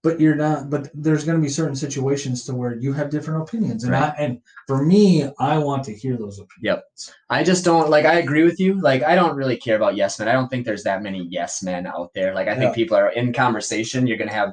but 0.05 0.21
you're 0.21 0.37
not. 0.37 0.71
But 0.71 0.89
there's 0.95 1.25
going 1.25 1.37
to 1.37 1.43
be 1.43 1.49
certain 1.49 1.75
situations 1.75 2.45
to 2.45 2.55
where 2.55 2.77
you 2.77 2.93
have 2.93 3.11
different 3.11 3.43
opinions, 3.43 3.83
and 3.83 3.93
Right. 3.93 4.15
I 4.17 4.23
and 4.23 4.41
for 4.69 4.85
me, 4.85 5.29
I 5.41 5.59
want 5.59 5.83
to 5.87 5.93
hear 5.93 6.17
those 6.17 6.39
opinions. 6.39 6.63
Yep. 6.63 6.85
I 7.29 7.43
just 7.43 7.65
don't 7.65 7.91
like. 7.91 8.05
I 8.05 8.21
agree 8.21 8.45
with 8.45 8.61
you. 8.61 8.81
Like, 8.81 9.03
I 9.03 9.17
don't 9.17 9.35
really 9.35 9.57
care 9.57 9.75
about 9.75 9.97
yes 9.97 10.17
men. 10.21 10.29
I 10.29 10.33
don't 10.33 10.49
think 10.49 10.65
there's 10.65 10.85
that 10.85 11.03
many 11.03 11.27
yes 11.29 11.61
men 11.61 11.89
out 11.89 12.13
there. 12.15 12.33
Like, 12.33 12.47
I 12.47 12.55
think 12.55 12.71
Yeah. 12.71 12.75
people 12.75 12.97
are 12.97 13.11
in 13.11 13.33
conversation. 13.33 14.07
You're 14.07 14.19
gonna 14.19 14.33
have, 14.33 14.53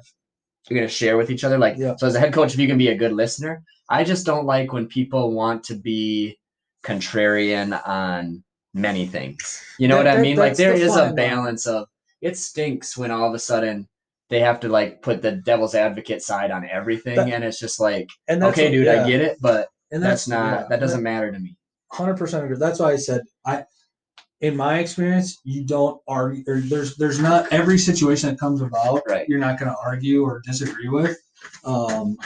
you're 0.67 0.79
gonna 0.79 0.89
share 0.89 1.17
with 1.17 1.29
each 1.29 1.43
other. 1.43 1.59
Like, 1.59 1.77
Yeah. 1.77 1.95
so 1.97 2.07
as 2.07 2.15
a 2.15 2.19
head 2.19 2.33
coach, 2.33 2.55
if 2.55 2.59
you 2.59 2.67
can 2.67 2.79
be 2.79 2.87
a 2.87 2.97
good 2.97 3.13
listener, 3.13 3.61
I 3.89 4.03
just 4.03 4.25
don't 4.25 4.47
like 4.47 4.73
when 4.73 4.87
people 4.87 5.33
want 5.33 5.63
to 5.65 5.75
be 5.75 6.39
contrarian 6.83 7.79
on 7.87 8.43
many 8.73 9.05
things. 9.05 9.63
You 9.77 9.87
know 9.87 9.95
That- 9.97 10.03
what 10.05 10.07
I 10.13 10.15
that- 10.15 10.21
mean? 10.21 10.37
Like, 10.37 10.49
that's 10.51 10.59
there 10.59 10.77
the 10.77 10.83
is 10.85 10.91
a 10.95 10.99
fine 10.99 11.05
line. 11.07 11.15
balance 11.15 11.67
of. 11.67 11.87
It 12.21 12.37
stinks 12.37 12.97
when 12.97 13.11
all 13.11 13.27
of 13.27 13.33
a 13.35 13.39
sudden 13.39 13.87
they 14.29 14.39
have 14.39 14.59
to 14.61 14.69
like 14.69 15.01
put 15.01 15.21
the 15.21 15.33
devil's 15.33 15.75
advocate 15.75 16.21
side 16.23 16.51
on 16.51 16.65
everything, 16.69 17.15
That- 17.15 17.29
and 17.29 17.43
it's 17.43 17.59
just 17.59 17.79
like, 17.79 18.09
that's 18.27 18.41
okay, 18.43 18.71
dude, 18.71 18.85
yeah. 18.85 19.03
I 19.03 19.07
get 19.09 19.21
it, 19.21 19.37
but 19.41 19.67
And 19.91 20.01
that's, 20.01 20.27
not 20.27 20.61
yeah, 20.61 20.67
that 20.69 20.79
doesn't 20.79 21.03
matter 21.03 21.31
to 21.31 21.37
me. 21.39 21.57
hundred 21.91 22.17
percent 22.17 22.43
agree. 22.45 22.57
That's 22.57 22.79
why 22.79 22.91
I 22.93 22.95
said 22.95 23.21
I. 23.45 23.65
In 24.41 24.57
my 24.57 24.79
experience, 24.79 25.39
you 25.45 25.63
don't 25.65 26.01
argue. 26.05 26.43
Or 26.47 26.59
there's 26.59 26.97
there's 26.97 27.17
not 27.19 27.47
every 27.53 27.77
situation 27.77 28.29
that 28.29 28.37
comes 28.39 28.61
about. 28.61 29.01
Right. 29.07 29.25
You're 29.29 29.39
not 29.39 29.57
going 29.57 29.71
to 29.71 29.77
argue 29.81 30.23
or 30.23 30.41
disagree 30.45 30.89
with. 30.89 31.15
Um, 31.63 32.17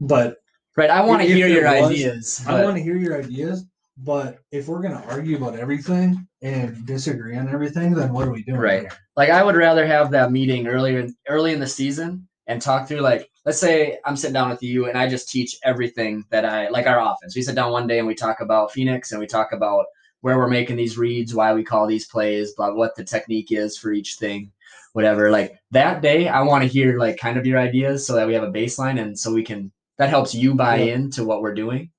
but 0.00 0.36
Right. 0.76 0.88
I 0.90 1.00
want 1.04 1.22
to 1.22 1.28
hear 1.28 1.46
your 1.46 1.64
was- 1.64 1.90
ideas. 1.90 2.44
I 2.46 2.62
want 2.64 2.76
to 2.76 2.82
hear 2.82 2.96
your 2.96 3.18
ideas. 3.18 3.64
But 3.98 4.38
if 4.52 4.68
we're 4.68 4.82
going 4.82 4.94
to 5.00 5.08
argue 5.08 5.36
about 5.36 5.58
everything 5.58 6.26
and 6.42 6.84
disagree 6.86 7.36
on 7.36 7.48
everything, 7.48 7.94
then 7.94 8.12
what 8.12 8.28
are 8.28 8.32
we 8.32 8.42
doing? 8.42 8.60
Right. 8.60 8.80
here? 8.82 8.90
like 9.16 9.30
I 9.30 9.42
would 9.42 9.56
rather 9.56 9.86
have 9.86 10.10
that 10.10 10.30
meeting 10.32 10.66
earlier 10.66 11.00
in, 11.00 11.14
early 11.28 11.52
in 11.54 11.60
the 11.60 11.66
season 11.66 12.28
and 12.46 12.60
talk 12.60 12.86
through 12.86 13.00
like 13.00 13.30
let's 13.46 13.58
say 13.58 13.98
I'm 14.04 14.16
sitting 14.16 14.34
down 14.34 14.50
with 14.50 14.62
you 14.62 14.86
and 14.86 14.98
I 14.98 15.08
just 15.08 15.30
teach 15.30 15.56
everything 15.64 16.24
that 16.30 16.44
I 16.44 16.68
like 16.68 16.86
our 16.86 17.00
offense. 17.00 17.34
We 17.34 17.40
sit 17.42 17.54
down 17.54 17.72
one 17.72 17.86
day 17.86 17.98
and 17.98 18.06
we 18.06 18.14
talk 18.14 18.40
about 18.40 18.70
Phoenix 18.72 19.12
and 19.12 19.20
we 19.20 19.26
talk 19.26 19.52
about 19.52 19.86
where 20.20 20.36
we're 20.38 20.48
making 20.48 20.76
these 20.76 20.98
reads, 20.98 21.34
why 21.34 21.54
we 21.54 21.64
call 21.64 21.86
these 21.86 22.06
plays, 22.06 22.52
blah 22.52 22.72
what 22.74 22.94
the 22.96 23.04
technique 23.04 23.50
is 23.50 23.78
for 23.78 23.92
each 23.92 24.16
thing, 24.16 24.52
whatever. 24.92 25.30
Like 25.30 25.58
that 25.70 26.02
day 26.02 26.28
I 26.28 26.42
want 26.42 26.62
to 26.62 26.68
hear 26.68 26.98
like 26.98 27.16
kind 27.16 27.38
of 27.38 27.46
your 27.46 27.58
ideas 27.58 28.06
so 28.06 28.14
that 28.14 28.26
we 28.26 28.34
have 28.34 28.42
a 28.42 28.52
baseline 28.52 29.00
and 29.00 29.18
so 29.18 29.32
we 29.32 29.42
can 29.42 29.72
that 29.96 30.10
helps 30.10 30.34
you 30.34 30.54
buy 30.54 30.76
Yeah. 30.76 30.94
into 30.96 31.24
what 31.24 31.40
we're 31.40 31.54
doing. 31.54 31.90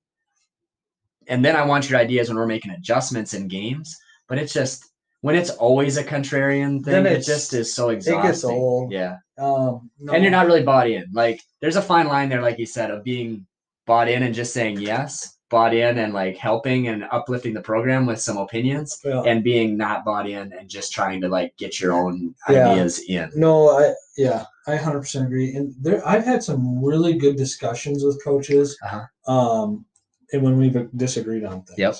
And 1.28 1.44
then 1.44 1.56
I 1.56 1.64
want 1.64 1.88
your 1.88 1.98
ideas 1.98 2.28
when 2.28 2.36
we're 2.36 2.46
making 2.46 2.72
adjustments 2.72 3.34
in 3.34 3.48
games. 3.48 3.96
But 4.28 4.38
it's 4.38 4.52
just 4.52 4.84
when 5.20 5.34
it's 5.34 5.50
always 5.50 5.96
a 5.96 6.04
contrarian 6.04 6.84
thing, 6.84 7.06
it 7.06 7.24
just 7.24 7.52
is 7.54 7.74
so 7.74 7.90
exhausting. 7.90 8.20
It 8.20 8.22
gets 8.32 8.44
old. 8.44 8.92
Yeah. 8.92 9.16
Um, 9.38 9.90
no, 9.98 10.12
And 10.12 10.22
you're 10.22 10.30
not 10.30 10.46
really 10.46 10.62
bought 10.62 10.90
in. 10.90 11.06
Like 11.12 11.40
there's 11.60 11.76
a 11.76 11.82
fine 11.82 12.06
line 12.08 12.28
there, 12.28 12.42
like 12.42 12.58
you 12.58 12.66
said, 12.66 12.90
of 12.90 13.04
being 13.04 13.46
bought 13.86 14.08
in 14.08 14.22
and 14.22 14.34
just 14.34 14.52
saying 14.52 14.80
yes, 14.80 15.38
bought 15.50 15.72
in 15.74 15.98
and 15.98 16.12
like 16.12 16.36
helping 16.36 16.88
and 16.88 17.04
uplifting 17.10 17.54
the 17.54 17.60
program 17.62 18.04
with 18.04 18.20
some 18.20 18.36
opinions, 18.36 19.00
Yeah. 19.04 19.22
and 19.22 19.42
being 19.42 19.76
not 19.78 20.04
bought 20.04 20.28
in 20.28 20.52
and 20.52 20.68
just 20.68 20.92
trying 20.92 21.20
to 21.22 21.28
like 21.28 21.56
get 21.56 21.80
your 21.80 21.94
own 21.94 22.34
Yeah. 22.50 22.68
ideas 22.70 23.00
in. 23.08 23.30
No, 23.34 23.70
I 23.70 23.94
yeah, 24.18 24.44
I 24.66 24.76
hundred 24.76 25.00
percent 25.00 25.26
agree. 25.26 25.54
And 25.56 25.74
there, 25.80 26.06
I've 26.06 26.24
had 26.24 26.42
some 26.42 26.84
really 26.84 27.14
good 27.14 27.36
discussions 27.36 28.04
with 28.04 28.22
coaches. 28.22 28.76
Uh-huh. 28.84 29.32
Um, 29.32 29.86
when 30.32 30.56
we've 30.58 30.88
disagreed 30.96 31.44
on 31.44 31.62
things. 31.62 31.78
Yep. 31.78 31.94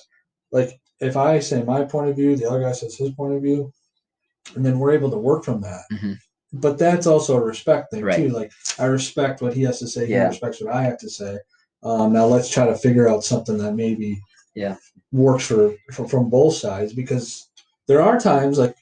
Like 0.53 0.81
if 1.01 1.17
I 1.17 1.39
say 1.39 1.63
my 1.63 1.85
point 1.85 2.11
of 2.11 2.17
view, 2.17 2.37
the 2.37 2.49
other 2.49 2.61
guy 2.61 2.73
says 2.73 2.97
his 2.97 3.11
point 3.11 3.35
of 3.35 3.43
view, 3.43 3.73
and 4.55 4.65
then 4.65 4.79
we're 4.79 4.93
able 4.93 5.11
to 5.11 5.19
work 5.19 5.45
from 5.45 5.61
that. 5.63 5.83
Mhm. 5.93 6.17
But 6.53 6.79
that's 6.79 7.07
also 7.07 7.37
a 7.37 7.41
respect 7.45 7.91
thing 7.91 8.05
Right. 8.05 8.17
too. 8.17 8.29
Like 8.31 8.51
I 8.79 8.87
respect 8.87 9.43
what 9.43 9.53
he 9.55 9.63
has 9.63 9.79
to 9.81 9.87
say. 9.87 10.07
He 10.07 10.13
Yeah. 10.13 10.29
respects 10.29 10.63
what 10.63 10.73
I 10.75 10.83
have 10.83 10.99
to 10.99 11.11
say. 11.11 11.39
Um, 11.83 12.13
now 12.13 12.27
let's 12.27 12.49
try 12.49 12.67
to 12.67 12.75
figure 12.77 13.09
out 13.09 13.23
something 13.25 13.59
that 13.59 13.75
maybe 13.75 14.21
Yeah. 14.55 14.77
works 15.13 15.47
for, 15.47 15.75
for 15.93 16.09
from 16.09 16.29
both 16.31 16.55
sides 16.55 16.93
because 16.93 17.49
there 17.87 18.01
are 18.03 18.19
times 18.19 18.59
like 18.59 18.75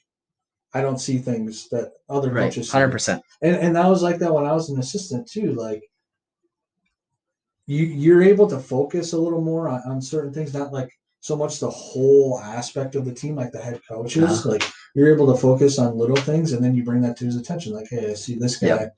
I 0.75 0.83
don't 0.83 0.99
see 1.01 1.19
things 1.19 1.69
that 1.71 1.93
other 2.09 2.31
Right. 2.33 2.45
coaches 2.45 2.71
Hundred 2.71 2.91
percent. 2.93 3.23
and 3.43 3.57
and 3.57 3.75
that 3.77 3.89
was 3.89 4.03
like 4.03 4.19
that 4.19 4.33
when 4.35 4.45
I 4.45 4.53
was 4.53 4.69
an 4.71 4.79
assistant 4.79 5.27
too. 5.27 5.53
Like 5.55 5.83
you 7.67 7.85
you're 7.85 8.23
able 8.23 8.47
to 8.49 8.59
focus 8.59 9.13
a 9.13 9.19
little 9.19 9.41
more 9.41 9.69
on, 9.69 9.83
on 9.87 10.01
certain 10.03 10.33
things, 10.33 10.55
not 10.55 10.73
like 10.73 10.91
so 11.21 11.35
much 11.37 11.59
the 11.59 11.71
whole 11.71 12.39
aspect 12.41 12.95
of 12.95 13.05
the 13.05 13.13
team, 13.15 13.35
like 13.35 13.51
the 13.53 13.61
head 13.61 13.81
coaches. 13.89 14.47
Like 14.47 14.63
you're 14.95 15.13
able 15.13 15.33
to 15.35 15.41
focus 15.41 15.79
on 15.79 15.97
little 15.99 16.17
things, 16.17 16.53
and 16.53 16.65
then 16.65 16.75
you 16.75 16.85
bring 16.85 17.01
that 17.03 17.17
to 17.19 17.25
his 17.25 17.37
attention. 17.37 17.73
Like, 17.73 17.89
hey, 17.91 18.11
I 18.11 18.15
see 18.15 18.37
this 18.39 18.57
guy. 18.57 18.67
Yep. 18.69 18.97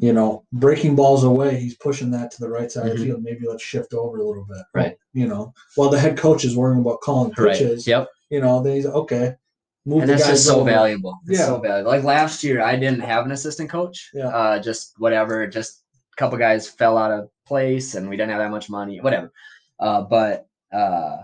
You 0.00 0.12
know, 0.12 0.44
breaking 0.52 0.94
balls 0.94 1.24
away. 1.24 1.58
He's 1.58 1.76
pushing 1.76 2.10
that 2.12 2.30
to 2.32 2.40
the 2.40 2.48
right 2.48 2.70
side 2.70 2.86
of 2.86 2.92
Mhm. 2.92 2.98
the 3.00 3.04
field. 3.06 3.22
Maybe 3.24 3.48
let's 3.48 3.64
shift 3.64 3.94
over 3.94 4.18
a 4.18 4.24
little 4.24 4.44
bit. 4.44 4.62
Right. 4.72 4.96
You 5.12 5.26
know, 5.26 5.52
while 5.74 5.88
the 5.90 5.98
head 5.98 6.16
coach 6.16 6.44
is 6.44 6.56
worrying 6.56 6.80
about 6.82 7.00
calling 7.00 7.32
Right. 7.36 7.52
pitches. 7.58 7.84
Yep. 7.86 8.08
You 8.30 8.40
know, 8.40 8.62
then 8.62 8.76
he's 8.76 8.86
okay. 8.86 9.34
Move 9.86 10.02
and 10.02 10.10
the 10.10 10.14
that's 10.16 10.28
just 10.28 10.44
so 10.46 10.60
over. 10.60 10.70
valuable. 10.70 11.18
It's 11.26 11.40
Yeah. 11.40 11.46
so 11.46 11.58
valuable. 11.60 11.90
Like 11.90 12.04
last 12.04 12.44
year, 12.44 12.60
I 12.62 12.76
didn't 12.76 13.00
have 13.00 13.24
an 13.24 13.32
assistant 13.32 13.70
coach. 13.70 14.10
Yeah. 14.14 14.28
Uh, 14.28 14.58
just 14.60 14.92
whatever. 14.98 15.46
Just 15.48 15.82
a 16.12 16.16
couple 16.16 16.38
guys 16.38 16.68
fell 16.68 16.96
out 16.98 17.10
of 17.10 17.28
place, 17.48 17.94
and 17.94 18.08
we 18.08 18.16
didn't 18.16 18.30
have 18.30 18.40
that 18.40 18.50
much 18.50 18.70
money. 18.70 19.00
Whatever. 19.00 19.32
Uh, 19.80 20.02
but 20.02 20.46
uh, 20.72 21.16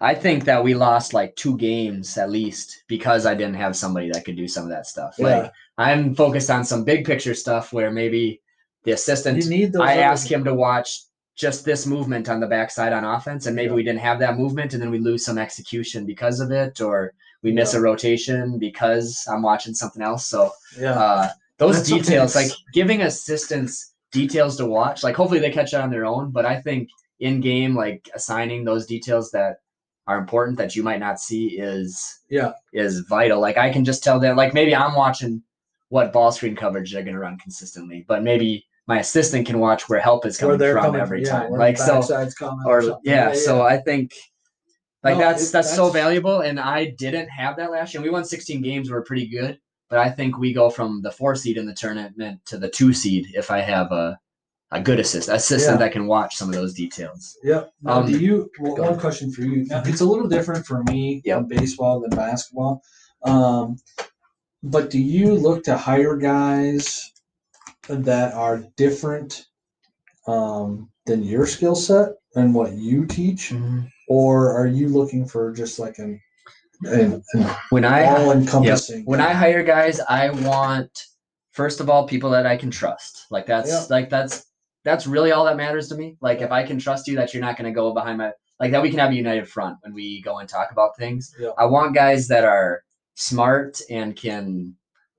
I 0.00 0.14
think 0.14 0.44
that 0.44 0.62
we 0.62 0.74
lost 0.74 1.14
like 1.14 1.34
two 1.36 1.56
games 1.56 2.16
at 2.16 2.30
least 2.30 2.84
because 2.86 3.26
I 3.26 3.34
didn't 3.34 3.54
have 3.64 3.74
somebody 3.76 4.10
that 4.12 4.24
could 4.24 4.36
do 4.36 4.48
some 4.48 4.64
of 4.64 4.70
that 4.70 4.86
stuff. 4.86 5.14
Yeah. 5.18 5.26
Like 5.26 5.52
I'm 5.78 6.14
focused 6.14 6.50
on 6.50 6.64
some 6.64 6.84
big 6.84 7.04
picture 7.04 7.34
stuff 7.34 7.72
where 7.72 7.90
maybe 7.90 8.40
the 8.84 8.92
assistant 8.92 9.42
You 9.42 9.50
need 9.50 9.72
those. 9.72 9.82
I 9.82 9.96
ask 9.96 10.30
him 10.30 10.44
to 10.44 10.54
watch 10.54 11.02
just 11.36 11.64
this 11.64 11.86
movement 11.86 12.28
on 12.28 12.40
the 12.40 12.46
backside 12.46 12.92
on 12.92 13.04
offense, 13.04 13.46
and 13.46 13.56
maybe 13.56 13.70
Yeah. 13.70 13.76
we 13.76 13.82
didn't 13.82 14.00
have 14.00 14.18
that 14.20 14.36
movement, 14.36 14.74
and 14.74 14.82
then 14.82 14.90
we 14.90 14.98
lose 14.98 15.24
some 15.24 15.38
execution 15.38 16.04
because 16.04 16.40
of 16.40 16.50
it, 16.50 16.80
or 16.80 17.14
we 17.42 17.52
miss 17.52 17.72
Yeah. 17.72 17.78
a 17.80 17.82
rotation 17.82 18.58
because 18.58 19.26
I'm 19.30 19.42
watching 19.42 19.74
something 19.74 20.02
else. 20.02 20.26
So 20.26 20.52
Yeah. 20.78 20.98
uh, 20.98 21.28
those 21.58 21.76
That's 21.76 21.88
details, 21.90 22.34
like 22.34 22.50
giving 22.72 23.02
assistants 23.02 23.89
details 24.12 24.56
to 24.56 24.66
watch, 24.66 25.02
like 25.02 25.14
hopefully 25.16 25.40
they 25.40 25.50
catch 25.50 25.72
it 25.72 25.80
on 25.80 25.90
their 25.90 26.04
own. 26.04 26.30
But 26.30 26.46
I 26.46 26.60
think 26.60 26.88
in 27.20 27.40
game, 27.40 27.74
like 27.76 28.08
assigning 28.14 28.64
those 28.64 28.86
details 28.86 29.30
that 29.32 29.56
are 30.06 30.18
important 30.18 30.58
that 30.58 30.74
you 30.74 30.82
might 30.82 30.98
not 31.00 31.20
see 31.20 31.58
is 31.60 32.20
Yeah. 32.28 32.52
is 32.72 33.00
vital. 33.00 33.40
Like 33.40 33.58
I 33.58 33.70
can 33.72 33.84
just 33.84 34.02
tell 34.02 34.18
them, 34.18 34.36
like 34.36 34.54
maybe 34.54 34.74
I'm 34.74 34.94
watching 34.94 35.42
what 35.90 36.12
ball 36.12 36.32
screen 36.32 36.56
coverage 36.56 36.92
they're 36.92 37.02
going 37.02 37.14
to 37.14 37.20
run 37.20 37.38
consistently, 37.38 38.04
but 38.08 38.22
maybe 38.22 38.66
my 38.86 38.98
assistant 39.00 39.46
can 39.46 39.58
watch 39.60 39.88
where 39.88 40.00
help 40.00 40.24
is 40.26 40.36
coming 40.38 40.58
from 40.58 40.82
coming 40.82 41.00
every 41.00 41.22
yeah, 41.22 41.28
time. 41.30 41.50
Like 41.52 41.76
so, 41.78 42.00
coming 42.38 42.64
or 42.66 42.82
something. 42.82 43.00
yeah, 43.04 43.32
So 43.34 43.62
I 43.62 43.76
think 43.76 44.12
like 45.04 45.14
No, 45.16 45.20
that's 45.20 45.48
it- 45.48 45.52
that's 45.52 45.74
so 45.74 45.90
valuable, 45.90 46.40
and 46.40 46.58
I 46.58 46.86
didn't 46.98 47.28
have 47.28 47.56
that 47.56 47.70
last 47.70 47.94
year. 47.94 48.02
We 48.02 48.10
won 48.10 48.24
16 48.24 48.62
games, 48.62 48.90
we 48.90 48.96
are 48.96 49.02
pretty 49.02 49.28
good, 49.28 49.58
but 49.90 49.98
I 49.98 50.08
think 50.08 50.38
we 50.38 50.52
go 50.54 50.70
from 50.70 51.02
the 51.02 51.10
four 51.10 51.34
seed 51.34 51.58
in 51.58 51.66
the 51.66 51.74
tournament 51.74 52.40
to 52.46 52.56
the 52.56 52.70
two 52.70 52.92
seed 52.94 53.26
if 53.34 53.50
I 53.50 53.60
have 53.60 53.92
a 53.92 54.18
a 54.72 54.80
good 54.80 55.00
assist 55.00 55.28
assistant 55.28 55.80
Yeah. 55.80 55.84
that 55.86 55.92
can 55.92 56.06
watch 56.06 56.36
some 56.36 56.48
of 56.48 56.54
those 56.54 56.72
details. 56.74 57.36
Yep. 57.42 57.72
Now, 57.82 57.92
Um, 58.02 58.06
do 58.06 58.16
you? 58.20 58.48
Well, 58.60 58.76
one 58.76 58.80
ahead. 58.90 59.00
question 59.00 59.32
for 59.32 59.42
you. 59.42 59.64
Now, 59.66 59.82
it's 59.84 60.00
a 60.00 60.04
little 60.04 60.28
different 60.28 60.64
for 60.64 60.84
me 60.84 61.20
Yep. 61.24 61.38
in 61.40 61.48
baseball 61.48 61.98
than 62.00 62.10
basketball. 62.10 62.80
Um, 63.24 63.78
but 64.62 64.88
do 64.88 65.00
you 65.00 65.34
look 65.34 65.64
to 65.64 65.76
hire 65.76 66.16
guys 66.16 67.10
that 67.88 68.32
are 68.34 68.62
different 68.76 69.46
um, 70.28 70.88
than 71.06 71.24
your 71.24 71.46
skill 71.46 71.74
set 71.74 72.10
and 72.36 72.54
what 72.54 72.74
you 72.74 73.06
teach, 73.06 73.52
or 74.06 74.52
are 74.56 74.68
you 74.68 74.88
looking 74.88 75.26
for 75.26 75.50
just 75.52 75.80
like 75.80 75.98
an, 75.98 76.20
When 77.70 77.84
I 77.84 78.04
all 78.06 78.32
encompassing? 78.32 79.04
when 79.04 79.20
I 79.20 79.32
hire 79.32 79.62
guys, 79.62 80.00
I 80.00 80.30
want 80.30 81.06
first 81.52 81.80
of 81.80 81.90
all 81.90 82.06
people 82.06 82.30
that 82.30 82.46
I 82.46 82.56
can 82.56 82.70
trust. 82.70 83.26
Like 83.30 83.46
that's 83.46 83.68
Yeah. 83.68 83.84
like 83.90 84.10
that's 84.10 84.46
that's 84.84 85.06
really 85.06 85.32
all 85.32 85.44
that 85.44 85.56
matters 85.56 85.88
to 85.88 85.94
me. 85.94 86.16
Like 86.20 86.40
if 86.40 86.50
I 86.50 86.62
can 86.62 86.78
trust 86.78 87.06
you 87.06 87.16
that 87.16 87.34
you're 87.34 87.42
not 87.42 87.56
going 87.58 87.70
to 87.70 87.74
go 87.74 87.92
behind 87.92 88.18
my 88.18 88.32
like 88.58 88.70
that 88.72 88.82
we 88.82 88.90
can 88.90 88.98
have 88.98 89.10
a 89.10 89.14
united 89.14 89.48
front 89.48 89.78
when 89.82 89.92
we 89.94 90.22
go 90.22 90.38
and 90.38 90.48
talk 90.48 90.70
about 90.72 90.96
things. 90.96 91.34
Yeah. 91.38 91.50
I 91.58 91.66
want 91.66 91.94
guys 91.94 92.28
that 92.28 92.44
are 92.44 92.82
smart 93.14 93.80
and 93.90 94.16
can 94.16 94.74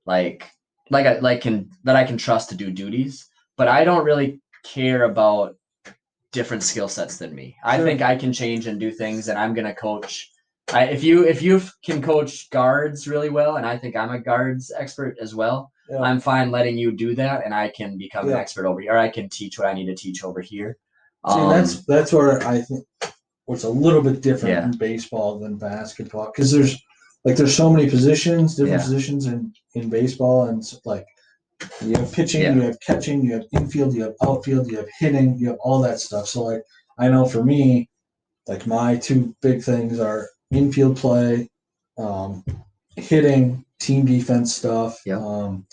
like 0.05 0.49
like 0.89 1.05
I 1.05 1.19
like 1.19 1.41
can 1.41 1.69
that 1.83 1.95
I 1.95 2.03
can 2.03 2.17
trust 2.17 2.49
to 2.49 2.55
do 2.55 2.71
duties, 2.71 3.27
but 3.57 3.67
I 3.67 3.83
don't 3.83 4.03
really 4.05 4.41
care 4.63 5.03
about 5.03 5.55
different 6.31 6.63
skill 6.63 6.87
sets 6.87 7.17
than 7.17 7.35
me. 7.35 7.55
I 7.63 7.75
Sure. 7.77 7.85
think 7.85 8.01
I 8.01 8.15
can 8.15 8.31
change 8.33 8.65
and 8.65 8.79
do 8.79 8.89
things 8.91 9.27
and 9.27 9.37
I'm 9.37 9.53
going 9.53 9.67
to 9.67 9.73
coach 9.75 10.30
I, 10.73 10.85
if 10.85 11.03
you 11.03 11.27
if 11.27 11.41
you 11.41 11.61
can 11.83 12.01
coach 12.01 12.49
guards 12.49 13.07
really 13.07 13.29
well, 13.29 13.57
and 13.57 13.65
I 13.65 13.77
think 13.77 13.95
I'm 13.95 14.11
a 14.11 14.19
guards 14.19 14.71
expert 14.77 15.17
as 15.21 15.35
well, 15.35 15.71
Yeah. 15.89 15.99
I'm 16.01 16.19
fine 16.19 16.51
letting 16.51 16.77
you 16.77 16.91
do 16.91 17.15
that, 17.15 17.43
and 17.45 17.53
I 17.53 17.69
can 17.69 17.97
become 17.97 18.27
an 18.29 18.35
expert 18.35 18.65
over 18.65 18.79
here. 18.79 18.93
Or 18.93 18.97
I 18.97 19.09
can 19.09 19.27
teach 19.29 19.57
what 19.59 19.67
I 19.67 19.73
need 19.73 19.87
to 19.87 19.95
teach 19.95 20.23
over 20.23 20.41
here. 20.41 20.77
See, 21.27 21.39
Um, 21.39 21.49
that's 21.49 21.85
that's 21.85 22.13
where 22.13 22.41
I 22.47 22.61
think 22.61 22.85
what's 23.45 23.63
a 23.63 23.69
little 23.69 24.01
bit 24.01 24.21
different 24.21 24.55
Yeah. 24.55 24.65
in 24.65 24.71
baseball 24.77 25.39
than 25.39 25.57
basketball 25.57 26.27
because 26.33 26.51
there's 26.51 26.77
like 27.25 27.35
there's 27.35 27.55
so 27.55 27.69
many 27.69 27.89
positions, 27.89 28.55
different 28.55 28.79
Yeah. 28.79 28.85
positions 28.85 29.25
in 29.25 29.53
in 29.75 29.89
baseball, 29.89 30.45
and 30.45 30.63
like 30.85 31.05
you 31.81 31.95
have 31.97 32.11
pitching, 32.11 32.41
Yeah. 32.41 32.53
you 32.55 32.61
have 32.61 32.79
catching, 32.79 33.23
you 33.23 33.33
have 33.33 33.45
infield, 33.51 33.93
you 33.93 34.03
have 34.03 34.15
outfield, 34.23 34.71
you 34.71 34.77
have 34.77 34.89
hitting, 34.99 35.37
you 35.37 35.49
have 35.49 35.59
all 35.59 35.79
that 35.81 35.99
stuff. 35.99 36.27
So 36.27 36.43
like 36.43 36.63
I 36.97 37.09
know 37.09 37.25
for 37.25 37.43
me, 37.43 37.89
like 38.47 38.65
my 38.65 38.95
two 38.97 39.35
big 39.41 39.61
things 39.63 39.99
are 39.99 40.29
infield 40.51 40.97
play, 40.97 41.49
um, 41.97 42.43
hitting, 42.95 43.65
team 43.79 44.05
defense 44.05 44.55
stuff. 44.55 44.99
Yeah. 45.05 45.17
Um, 45.17 45.65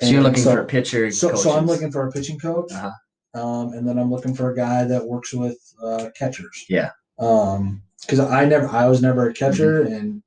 so 0.00 0.08
you're 0.08 0.22
looking 0.22 0.42
so- 0.42 0.52
for 0.54 0.60
a 0.60 0.64
pitcher. 0.66 1.10
so, 1.10 1.34
so 1.34 1.52
I'm 1.52 1.66
looking 1.66 1.90
for 1.90 2.06
a 2.06 2.12
pitching 2.12 2.38
coach, 2.38 2.70
Uh-huh. 2.72 3.40
um, 3.40 3.72
and 3.72 3.86
then 3.88 3.98
I'm 3.98 4.10
looking 4.10 4.34
for 4.34 4.50
a 4.50 4.56
guy 4.56 4.84
that 4.84 5.06
works 5.06 5.32
with 5.32 5.56
uh, 5.82 6.10
catchers. 6.18 6.64
Yeah. 6.68 6.90
Um, 7.18 7.82
because 8.00 8.18
I 8.20 8.44
never, 8.44 8.66
I 8.68 8.86
was 8.88 9.00
never 9.00 9.28
a 9.30 9.32
catcher, 9.32 9.84
Mm-hmm. 9.84 9.94
and 9.94 10.22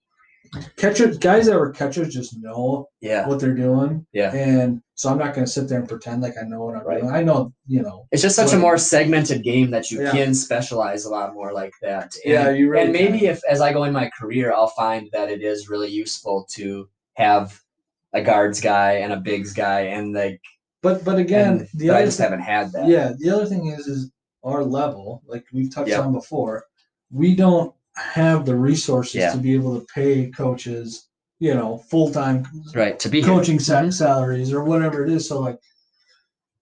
catchers, 0.78 1.18
guys 1.18 1.46
that 1.48 1.60
were 1.60 1.72
catchers, 1.72 2.14
just 2.14 2.38
know 2.40 2.88
Yeah. 3.02 3.28
what 3.28 3.40
they're 3.40 3.54
doing, 3.56 4.06
Yeah. 4.14 4.34
and 4.34 4.82
so 4.96 5.10
I'm 5.10 5.18
not 5.18 5.34
going 5.34 5.46
to 5.46 5.52
sit 5.52 5.68
there 5.70 5.80
and 5.80 5.88
pretend 5.88 6.22
like 6.22 6.36
I 6.42 6.46
know 6.48 6.64
what 6.64 6.76
I'm 6.76 6.86
Right. 6.86 7.02
doing. 7.02 7.14
I 7.14 7.24
know, 7.24 7.54
you 7.66 7.82
know. 7.82 8.08
It's 8.12 8.22
just 8.22 8.36
such 8.36 8.54
a 8.54 8.58
more 8.58 8.78
segmented 8.78 9.44
game 9.44 9.72
that 9.72 9.92
you 9.92 10.02
Yeah. 10.04 10.12
can 10.12 10.34
specialize 10.34 11.06
a 11.06 11.10
lot 11.10 11.34
more 11.34 11.54
like 11.54 11.74
that. 11.82 12.14
And, 12.24 12.34
Yeah, 12.34 12.50
you 12.50 12.70
really 12.70 12.84
and 12.86 12.94
maybe 12.94 13.20
can. 13.20 13.30
if 13.30 13.42
as 13.50 13.62
I 13.62 13.74
go 13.74 13.84
in 13.84 13.94
my 13.94 14.10
career, 14.20 14.54
I'll 14.54 14.68
find 14.70 15.10
that 15.14 15.30
it 15.30 15.42
is 15.42 15.70
really 15.70 15.90
useful 15.90 16.46
to 16.56 16.88
have 17.16 17.60
a 18.14 18.22
guards 18.22 18.62
guy 18.62 18.94
and 18.94 19.12
a 19.14 19.18
bigs 19.18 19.54
guy, 19.54 19.82
and 19.82 20.14
like 20.14 20.42
But 20.82 21.04
but 21.04 21.18
again, 21.18 21.68
the 21.74 21.88
but 21.88 21.98
I 21.98 22.06
just 22.06 22.18
thing- 22.18 22.24
haven't 22.26 22.42
had 22.46 22.72
that. 22.74 22.88
Yeah, 22.88 23.14
the 23.18 23.30
other 23.32 23.46
thing 23.46 23.68
is 23.68 23.88
is 23.88 24.12
our 24.44 24.64
level, 24.64 25.24
like 25.28 25.44
we've 25.52 25.74
touched 25.74 25.90
Yep. 25.90 26.06
on 26.06 26.14
before, 26.14 26.64
we 27.12 27.36
don't 27.36 27.74
have 27.98 28.46
the 28.46 28.56
resources 28.56 29.16
Yeah. 29.16 29.32
to 29.32 29.38
be 29.38 29.54
able 29.54 29.80
to 29.80 29.86
pay 29.94 30.28
coaches, 30.30 31.08
you 31.40 31.54
know, 31.54 31.78
full 31.90 32.12
time 32.12 32.46
Right. 32.76 33.00
To 33.00 33.10
be 33.10 33.20
here. 33.22 33.28
coaching 33.30 33.60
sa- 33.60 33.82
Mhm. 33.82 33.94
salaries 33.94 34.54
or 34.54 34.64
whatever 34.64 35.04
it 35.06 35.12
is. 35.12 35.28
So 35.28 35.40
like, 35.40 35.60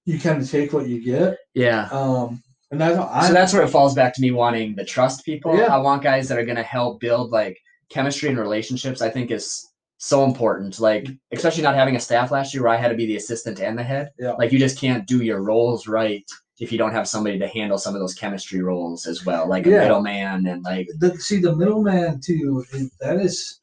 you 0.06 0.20
kind 0.20 0.42
of 0.42 0.50
take 0.50 0.72
what 0.74 0.88
you 0.88 1.04
get. 1.04 1.38
Yeah. 1.54 1.88
Um, 1.92 2.42
and 2.72 2.80
that's 2.80 2.98
I, 2.98 3.28
so 3.28 3.34
that's 3.34 3.54
where 3.54 3.64
it 3.64 3.70
falls 3.70 3.96
back 3.96 4.14
to 4.16 4.22
me 4.22 4.32
wanting 4.32 4.76
the 4.76 4.86
trust 4.86 5.26
people. 5.26 5.58
Yeah. 5.58 5.74
I 5.74 5.78
want 5.78 6.04
guys 6.04 6.28
that 6.30 6.38
are 6.38 6.46
going 6.46 6.58
to 6.58 6.64
help 6.64 7.00
build 7.00 7.32
like 7.32 7.58
chemistry 7.90 8.30
and 8.30 8.38
relationships. 8.38 9.02
I 9.02 9.10
think 9.10 9.32
is 9.32 9.68
so 9.98 10.24
important. 10.26 10.80
Like 10.80 11.08
especially 11.32 11.64
not 11.64 11.76
having 11.76 11.96
a 11.96 12.00
staff 12.00 12.30
last 12.32 12.54
year 12.54 12.64
where 12.64 12.72
I 12.72 12.78
had 12.78 12.90
to 12.90 12.96
be 12.96 13.06
the 13.08 13.16
assistant 13.16 13.60
and 13.60 13.78
the 13.78 13.84
head. 13.84 14.10
Yeah. 14.20 14.34
Like 14.34 14.52
you 14.52 14.60
just 14.60 14.80
can't 14.80 15.08
do 15.08 15.22
your 15.24 15.42
roles 15.42 15.88
right 15.88 16.24
if 16.60 16.72
you 16.72 16.78
don't 16.78 16.94
have 16.94 17.08
somebody 17.08 17.38
to 17.40 17.48
handle 17.48 17.78
some 17.78 17.96
of 17.96 18.00
those 18.00 18.14
chemistry 18.14 18.62
roles 18.62 19.06
as 19.08 19.26
well, 19.26 19.48
like 19.48 19.66
a 19.66 19.70
middleman 19.70 20.46
and 20.48 20.64
like 20.64 20.88
the, 21.00 21.18
see 21.18 21.40
the 21.40 21.56
middleman 21.56 22.22
too. 22.22 22.64
It, 22.72 22.92
that 23.02 23.18
is, 23.18 23.60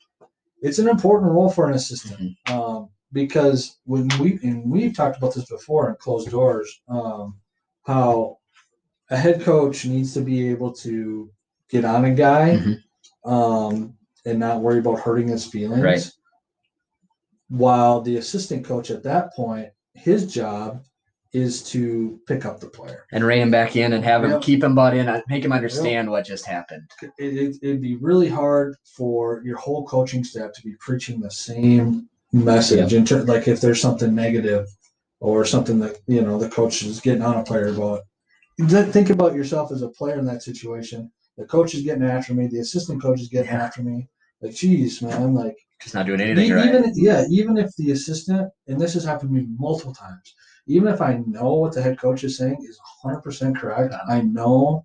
it's 0.61 0.79
an 0.79 0.89
important 0.89 1.33
role 1.33 1.51
for 1.51 1.69
an 1.69 1.75
assistant. 1.75 2.37
Mm-hmm. 2.47 2.59
Um, 2.59 2.89
because 3.13 3.79
when 3.85 4.09
we 4.21 4.39
and 4.43 4.71
we've 4.71 4.97
talked 4.97 5.19
about 5.19 5.35
this 5.35 5.45
before 5.45 5.89
in 5.91 5.97
closed 5.97 6.31
doors, 6.31 6.81
um, 6.89 7.39
how 7.85 8.39
a 9.11 9.17
head 9.17 9.43
coach 9.43 9.85
needs 9.85 10.15
to 10.15 10.21
be 10.21 10.49
able 10.49 10.73
to 10.73 11.31
get 11.69 11.85
on 11.85 12.05
a 12.07 12.15
guy, 12.15 12.59
Mhm. 12.59 13.31
um, 13.31 13.95
and 14.25 14.39
not 14.39 14.61
worry 14.61 14.79
about 14.79 15.01
hurting 15.01 15.29
his 15.29 15.45
feelings. 15.45 15.83
Right. 15.83 16.11
While 17.49 18.01
the 18.01 18.17
assistant 18.17 18.65
coach 18.65 18.91
at 18.91 19.03
that 19.03 19.35
point, 19.35 19.69
his 19.95 20.33
job 20.33 20.85
is 21.33 21.62
to 21.62 22.21
pick 22.27 22.45
up 22.45 22.61
the 22.61 22.66
player. 22.68 23.07
and 23.12 23.25
rein 23.25 23.40
him 23.42 23.51
back 23.51 23.75
in 23.77 23.92
and 23.95 24.05
have 24.05 24.23
him 24.25 24.33
Yep. 24.33 24.42
keep 24.42 24.62
him 24.62 24.75
bought 24.75 24.95
in, 24.95 25.09
uh, 25.09 25.21
make 25.29 25.45
him 25.45 25.53
understand 25.53 26.11
what 26.11 26.27
just 26.27 26.45
happened. 26.45 26.83
it, 27.03 27.11
it, 27.18 27.57
it'd 27.62 27.81
be 27.81 27.97
really 27.97 28.29
hard 28.29 28.77
for 28.97 29.42
your 29.45 29.57
whole 29.57 29.87
coaching 29.87 30.25
staff 30.25 30.53
to 30.53 30.62
be 30.62 30.75
preaching 30.81 31.21
the 31.21 31.31
same 31.31 32.09
message 32.33 32.92
in 32.95 33.05
ter- 33.05 33.23
like 33.25 33.49
if 33.49 33.61
there's 33.61 33.81
something 33.81 34.14
negative 34.14 34.66
or 35.21 35.45
something 35.45 35.79
that 35.81 35.97
you 36.07 36.23
know 36.23 36.38
the 36.38 36.49
coach 36.49 36.83
is 36.83 36.99
getting 37.01 37.23
on 37.23 37.37
a 37.37 37.45
player 37.45 37.68
about 37.68 38.01
think 38.92 39.11
about 39.11 39.35
yourself 39.35 39.71
as 39.71 39.83
a 39.83 39.88
player 39.88 40.18
in 40.18 40.25
that 40.25 40.42
situation 40.42 41.11
the 41.37 41.45
coach 41.45 41.75
is 41.75 41.83
getting 41.83 42.03
after 42.05 42.33
me 42.33 42.47
the 42.47 42.59
assistant 42.61 43.03
coach 43.03 43.21
is 43.21 43.29
getting 43.29 43.51
Yeah. 43.53 43.62
after 43.64 43.83
me 43.83 44.09
like 44.40 44.55
geez 44.55 45.03
man 45.03 45.35
like 45.35 45.57
Just 45.83 45.95
not 45.95 46.07
doing 46.07 46.23
anything 46.23 46.53
right. 46.53 46.68
even 46.75 46.92
yeah 46.95 47.25
even 47.31 47.59
if 47.59 47.71
the 47.77 47.90
assistant 47.90 48.51
and 48.66 48.81
this 48.81 48.95
has 48.95 49.05
happened 49.05 49.31
to 49.31 49.35
me 49.42 49.47
multiple 49.59 49.92
times 49.95 50.35
even 50.66 50.88
if 50.92 51.01
i 51.01 51.14
know 51.27 51.55
what 51.55 51.72
the 51.75 51.83
head 51.83 51.98
coach 51.98 52.25
is 52.25 52.37
saying 52.38 52.57
is 52.68 52.79
100% 53.05 53.57
correct 53.57 53.94
i 54.09 54.20
know 54.20 54.85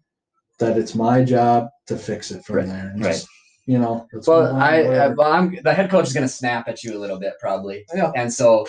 that 0.59 0.77
it's 0.77 0.95
my 0.95 1.23
job 1.23 1.69
to 1.85 1.95
fix 1.95 2.31
it 2.31 2.43
from 2.43 2.57
Right, 2.57 2.67
there 2.67 2.93
right. 2.97 3.03
just 3.13 3.27
you 3.65 3.77
know 3.77 4.07
Well, 4.25 4.55
I, 4.55 4.81
I 4.81 5.07
well, 5.09 5.31
I'm 5.31 5.57
the 5.63 5.73
head 5.73 5.89
coach 5.89 6.07
is 6.07 6.13
going 6.13 6.25
to 6.25 6.33
snap 6.33 6.67
at 6.69 6.83
you 6.83 6.97
a 6.97 6.99
little 6.99 7.19
bit 7.19 7.33
probably, 7.39 7.83
Yeah. 7.93 8.11
and 8.15 8.31
so 8.31 8.65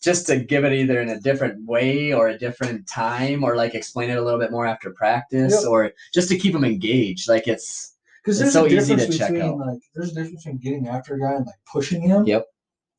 just 0.00 0.24
to 0.28 0.36
give 0.38 0.64
it 0.64 0.72
either 0.72 1.00
in 1.00 1.08
a 1.08 1.18
different 1.20 1.66
way 1.66 2.12
or 2.12 2.28
a 2.28 2.38
different 2.38 2.86
time, 2.86 3.42
or 3.42 3.56
like 3.56 3.74
explain 3.74 4.08
it 4.08 4.18
a 4.18 4.22
little 4.22 4.38
bit 4.38 4.52
more 4.52 4.64
after 4.64 4.92
practice, 4.92 5.52
Yep. 5.52 5.68
or 5.68 5.92
just 6.14 6.28
to 6.28 6.38
keep 6.38 6.52
them 6.52 6.64
engaged. 6.64 7.28
Like 7.28 7.48
it's 7.48 7.96
Because 8.22 8.40
It's 8.40 8.52
there's 8.52 8.68
so 8.68 8.72
a 8.72 8.78
easy 8.78 8.94
to 8.94 9.18
check 9.18 9.32
between 9.32 9.50
out. 9.60 9.66
like 9.66 9.80
there's 9.96 10.12
a 10.12 10.14
difference 10.14 10.44
between 10.44 10.58
getting 10.58 10.86
after 10.86 11.14
a 11.16 11.20
guy 11.20 11.32
and 11.34 11.44
like 11.46 11.56
pushing 11.70 12.00
him. 12.02 12.24
Yep. 12.24 12.46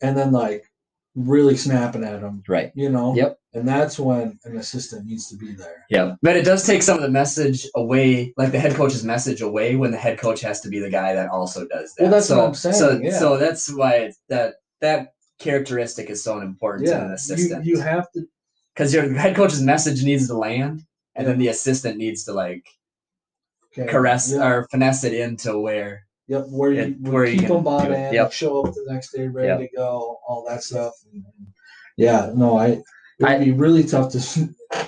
And 0.01 0.17
then 0.17 0.33
like 0.33 0.66
really 1.17 1.57
snapping 1.57 2.03
at 2.03 2.21
him, 2.21 2.43
right. 2.47 2.71
you 2.75 2.89
know. 2.89 3.15
Yep. 3.15 3.39
And 3.55 3.67
that's 3.67 3.97
when 3.97 4.39
an 4.45 4.57
assistant 4.57 5.05
needs 5.07 5.27
to 5.29 5.35
be 5.35 5.53
there. 5.53 5.83
Yeah, 5.89 6.13
but 6.21 6.37
it 6.37 6.45
does 6.45 6.63
take 6.65 6.83
some 6.83 6.95
of 6.95 7.01
the 7.01 7.09
message 7.09 7.67
away, 7.75 8.33
like 8.37 8.51
the 8.51 8.59
head 8.59 8.75
coach's 8.75 9.03
message 9.03 9.41
away, 9.41 9.75
when 9.75 9.91
the 9.91 9.97
head 9.97 10.19
coach 10.19 10.41
has 10.41 10.61
to 10.61 10.69
be 10.69 10.79
the 10.79 10.91
guy 10.91 11.15
that 11.15 11.29
also 11.29 11.67
does 11.67 11.93
that. 11.95 12.03
Well, 12.03 12.11
that's 12.11 12.27
so, 12.27 12.37
what 12.37 12.47
I'm 12.49 12.53
saying, 12.53 12.75
So, 12.75 12.99
yeah. 13.01 13.17
so 13.17 13.37
that's 13.37 13.73
why 13.73 14.11
that 14.29 14.55
that 14.81 15.13
characteristic 15.39 16.09
is 16.11 16.23
so 16.23 16.39
important 16.39 16.87
to 16.87 16.93
an 16.93 17.01
Yeah. 17.01 17.07
You, 17.07 17.13
assistant. 17.15 17.65
you 17.65 17.79
have 17.79 18.11
to. 18.11 18.27
because 18.75 18.93
your 18.93 19.11
head 19.13 19.35
coach's 19.35 19.61
message 19.61 20.03
needs 20.03 20.27
to 20.27 20.37
land, 20.37 20.83
and 21.15 21.25
then 21.25 21.39
the 21.39 21.47
assistant 21.47 21.97
needs 21.97 22.23
to 22.25 22.33
like 22.33 22.63
Okay, 23.77 23.89
caress 23.91 24.31
yeah, 24.31 24.47
or 24.47 24.67
finesse 24.71 25.03
it 25.03 25.13
into 25.13 25.57
where. 25.59 26.06
Yep. 26.27 26.45
Where 26.49 26.71
you, 26.71 26.95
where 27.01 27.13
where 27.13 27.25
you 27.25 27.37
keep 27.39 27.47
can 27.47 27.55
them 27.55 27.63
bought 27.63 27.85
do 27.87 27.93
it. 27.93 28.07
in, 28.09 28.13
Yep. 28.13 28.31
show 28.33 28.61
up 28.65 28.73
the 28.73 28.85
next 28.89 29.11
day 29.13 29.27
ready 29.27 29.67
to 29.67 29.75
go, 29.75 30.19
all 30.27 30.45
that 30.49 30.63
stuff. 30.63 30.93
And, 31.11 31.23
and 31.23 31.47
yeah. 31.97 32.31
No, 32.35 32.57
I. 32.57 32.67
It 32.67 32.83
would 33.21 33.29
I- 33.31 33.43
be 33.45 33.51
really 33.51 33.83
tough 33.83 34.11
to, 34.11 34.17
s- 34.19 34.37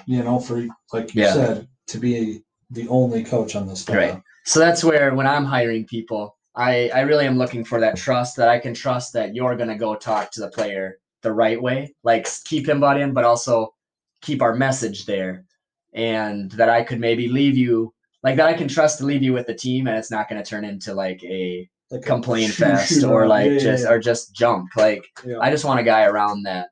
you 0.06 0.22
know, 0.24 0.40
for 0.40 0.66
like 0.94 1.16
you 1.16 1.24
Yeah. 1.24 1.34
said, 1.34 1.68
to 1.88 1.98
be 1.98 2.44
the 2.72 2.88
only 2.90 3.24
coach 3.24 3.56
on 3.56 3.68
this. 3.68 3.82
staff. 3.82 3.96
Right. 3.96 4.22
So 4.46 4.60
that's 4.60 4.84
where 4.84 5.16
when 5.16 5.26
I'm 5.28 5.46
hiring 5.46 5.86
people, 5.86 6.36
I 6.56 6.90
I 6.94 7.02
really 7.02 7.26
am 7.26 7.38
looking 7.38 7.64
for 7.64 7.80
that 7.80 7.96
trust 7.98 8.36
that 8.38 8.50
I 8.50 8.60
can 8.60 8.74
trust 8.74 9.14
that 9.14 9.34
you're 9.34 9.56
gonna 9.56 9.78
go 9.78 9.96
talk 9.96 10.32
to 10.32 10.42
the 10.42 10.50
player 10.50 11.00
the 11.22 11.32
right 11.34 11.62
way, 11.62 11.94
like 12.04 12.26
s- 12.28 12.42
keep 12.44 12.68
him 12.68 12.80
bought 12.80 13.00
in, 13.00 13.14
but 13.14 13.24
also 13.24 13.74
keep 14.22 14.42
our 14.42 14.56
message 14.56 15.06
there, 15.06 15.46
and 15.94 16.52
that 16.52 16.70
I 16.70 16.84
could 16.84 17.00
maybe 17.00 17.28
leave 17.30 17.58
you 17.58 17.94
like 18.24 18.36
that 18.38 18.48
I 18.48 18.54
can 18.54 18.68
trust 18.68 18.98
to 19.00 19.06
leave 19.06 19.24
you 19.24 19.34
with 19.34 19.48
the 19.48 19.54
team, 19.54 19.88
and 19.88 19.98
it's 19.98 20.12
not 20.12 20.28
gonna 20.30 20.44
turn 20.44 20.66
into 20.66 20.94
like 20.94 21.24
a 21.24 21.70
Like 21.92 22.02
complain 22.04 22.48
shoot- 22.50 22.58
fest 22.66 23.04
or 23.04 23.28
like 23.28 23.52
Yeah, 23.52 23.58
just 23.60 23.84
yeah. 23.86 23.92
or 23.92 24.00
just 24.00 24.34
junk. 24.36 24.70
Like. 24.76 25.04
I 25.42 25.50
just 25.52 25.66
want 25.66 25.80
a 25.80 25.84
guy 25.84 26.06
around 26.06 26.44
that 26.44 26.70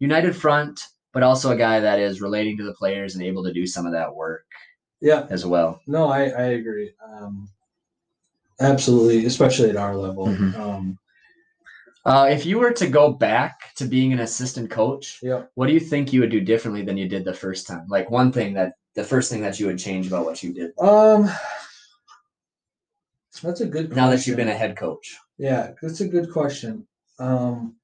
united 0.00 0.34
front, 0.36 0.80
but 1.12 1.22
also 1.22 1.50
a 1.50 1.56
guy 1.56 1.80
that 1.80 1.98
is 1.98 2.20
relating 2.20 2.56
to 2.58 2.64
the 2.64 2.74
players 2.74 3.14
and 3.14 3.24
able 3.24 3.42
to 3.44 3.52
do 3.52 3.66
some 3.66 3.86
of 3.86 3.92
that 3.92 4.14
work 4.14 4.44
yeah. 5.00 5.26
as 5.30 5.44
well. 5.46 5.80
No, 5.86 6.08
I, 6.08 6.24
I 6.28 6.42
agree. 6.60 6.92
Um, 7.04 7.48
absolutely, 8.60 9.26
especially 9.26 9.70
at 9.70 9.76
our 9.76 9.96
level. 9.96 10.26
Mhm. 10.26 10.54
Um, 10.58 10.98
Uh, 12.04 12.26
if 12.30 12.46
you 12.46 12.58
were 12.58 12.70
to 12.72 12.86
go 12.88 13.12
back 13.12 13.74
to 13.74 13.84
being 13.84 14.12
an 14.14 14.20
assistant 14.20 14.70
coach, 14.70 15.18
yeah. 15.22 15.42
what 15.56 15.66
do 15.66 15.74
you 15.74 15.80
think 15.80 16.10
you 16.12 16.20
would 16.20 16.30
do 16.30 16.40
differently 16.40 16.82
than 16.82 16.96
you 16.96 17.06
did 17.08 17.22
the 17.24 17.34
first 17.34 17.66
time? 17.66 17.86
Like 17.88 18.10
one 18.10 18.32
thing 18.32 18.54
that 18.54 18.74
the 18.98 19.04
first 19.04 19.30
thing 19.30 19.40
that 19.42 19.60
you 19.60 19.66
would 19.66 19.78
change 19.78 20.08
about 20.08 20.24
what 20.24 20.42
you 20.42 20.52
did 20.52 20.76
Um, 20.80 21.30
that's 23.42 23.60
a 23.60 23.66
good. 23.66 23.94
now 23.94 24.10
that 24.10 24.26
you've 24.26 24.36
been 24.36 24.48
a 24.48 24.54
head 24.56 24.76
coach. 24.76 25.16
Yeah, 25.38 25.70
that's 25.80 26.00
a 26.00 26.08
good 26.08 26.32
question. 26.32 26.84
Um, 27.20 27.76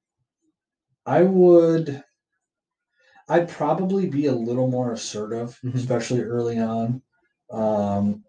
I 1.05 1.21
would. 1.21 2.03
I'd 3.29 3.47
probably 3.47 4.07
be 4.09 4.25
a 4.25 4.33
little 4.33 4.67
more 4.69 4.91
assertive, 4.91 5.57
Mhm. 5.63 5.75
especially 5.75 6.21
early 6.21 6.59
on. 6.59 7.01
Um, 7.49 8.25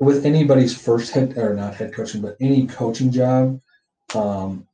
with 0.00 0.26
anybody's 0.26 0.76
first 0.76 1.12
head 1.12 1.38
or 1.38 1.54
not 1.54 1.76
head 1.76 1.94
coaching, 1.94 2.20
but 2.20 2.36
any 2.40 2.66
coaching 2.66 3.12
job, 3.12 3.60
um, 4.12 4.66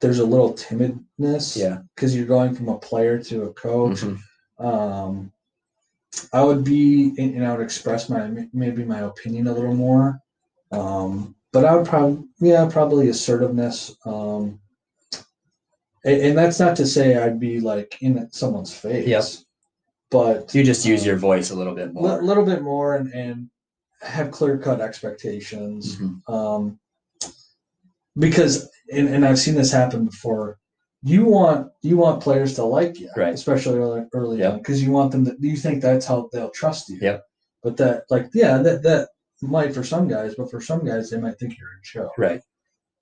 there's 0.00 0.18
a 0.18 0.26
little 0.26 0.52
timidness. 0.54 1.56
Yeah. 1.56 1.82
because 1.94 2.16
you're 2.16 2.26
going 2.26 2.54
from 2.56 2.68
a 2.68 2.78
player 2.78 3.22
to 3.22 3.44
a 3.44 3.52
coach. 3.52 4.00
Mhm. 4.00 4.18
um, 4.58 5.32
I 6.32 6.42
would 6.42 6.64
be, 6.64 7.14
and 7.18 7.34
and 7.34 7.46
I 7.46 7.52
would 7.52 7.64
express 7.64 8.08
my 8.08 8.30
maybe 8.52 8.84
my 8.84 9.00
opinion 9.00 9.46
a 9.46 9.52
little 9.52 9.74
more. 9.74 10.20
Um, 10.72 11.34
but 11.52 11.64
I 11.64 11.76
would 11.76 11.86
probably, 11.86 12.24
yeah, 12.40 12.68
probably 12.70 13.08
assertiveness. 13.08 13.96
Um, 14.04 14.60
and, 16.04 16.20
and 16.20 16.38
that's 16.38 16.58
not 16.58 16.76
to 16.76 16.86
say 16.86 17.16
I'd 17.16 17.38
be 17.38 17.60
like 17.60 17.96
in 18.00 18.28
someone's 18.32 18.74
face. 18.74 19.06
Yep. 19.06 19.24
But 20.10 20.54
You 20.54 20.64
just 20.64 20.84
use 20.84 21.04
your 21.06 21.16
voice 21.16 21.50
a 21.50 21.54
little 21.54 21.74
bit 21.74 21.92
more, 21.94 22.18
a 22.20 22.22
little 22.22 22.44
bit 22.44 22.62
more 22.62 22.96
and, 22.96 23.12
and 23.12 23.50
have 24.02 24.30
clear 24.30 24.58
cut 24.58 24.80
expectations. 24.80 25.96
Mhm. 25.96 26.28
Um, 26.28 26.78
because, 28.18 28.68
and, 28.92 29.08
and 29.08 29.24
I've 29.24 29.38
seen 29.38 29.54
this 29.54 29.72
happen 29.72 30.04
before. 30.06 30.58
You 31.06 31.26
want 31.26 31.70
you 31.82 31.98
want 31.98 32.22
players 32.22 32.54
to 32.54 32.64
like 32.64 32.98
you, 32.98 33.10
Right. 33.16 33.34
Especially 33.34 33.78
early, 33.78 34.06
early 34.14 34.38
Yep. 34.38 34.52
on, 34.52 34.58
because 34.58 34.82
you 34.82 34.90
want 34.90 35.12
them 35.12 35.24
to. 35.26 35.36
You 35.38 35.56
think 35.56 35.82
that's 35.82 36.06
how 36.06 36.30
they'll 36.32 36.50
trust 36.50 36.88
you. 36.88 36.98
Yep. 37.00 37.22
But 37.62 37.76
that, 37.76 38.04
like, 38.10 38.28
yeah, 38.32 38.58
that 38.58 38.82
that 38.82 39.08
might 39.42 39.74
for 39.74 39.84
some 39.84 40.08
guys, 40.08 40.34
but 40.34 40.50
for 40.50 40.60
some 40.62 40.84
guys, 40.84 41.10
they 41.10 41.18
might 41.18 41.38
think 41.38 41.58
you're 41.58 41.68
a 41.68 41.82
joke. 41.84 42.12
Right. 42.16 42.40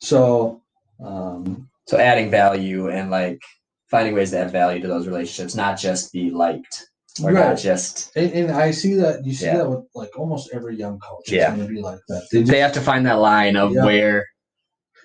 So, 0.01 0.61
um, 1.03 1.69
So 1.87 1.99
adding 1.99 2.31
value 2.31 2.89
and 2.89 3.11
like 3.11 3.41
finding 3.89 4.15
ways 4.15 4.31
to 4.31 4.39
add 4.39 4.51
value 4.51 4.81
to 4.83 4.89
those 4.89 5.07
relationships, 5.07 5.55
not 5.55 5.79
just 5.79 6.13
be 6.13 6.31
liked 6.31 6.89
or 7.23 7.31
Right. 7.33 7.49
not 7.51 7.59
just 7.59 8.11
and, 8.17 8.33
and 8.33 8.51
I 8.51 8.71
see 8.71 8.95
that 8.95 9.25
you 9.27 9.35
see 9.35 9.47
Yeah. 9.47 9.59
that 9.59 9.71
with 9.71 9.85
like 9.95 10.19
almost 10.19 10.51
every 10.53 10.77
young 10.77 10.99
coach. 10.99 11.25
It's 11.27 11.33
Yeah. 11.33 11.55
going 11.55 11.69
to 11.69 11.73
be 11.73 11.81
like 11.83 12.01
that. 12.09 12.23
They 12.33 12.41
just, 12.41 12.51
they 12.51 12.59
have 12.61 12.73
to 12.73 12.81
find 12.81 13.05
that 13.07 13.19
line 13.21 13.57
of 13.57 13.73
Yeah. 13.73 13.85
where 13.85 14.27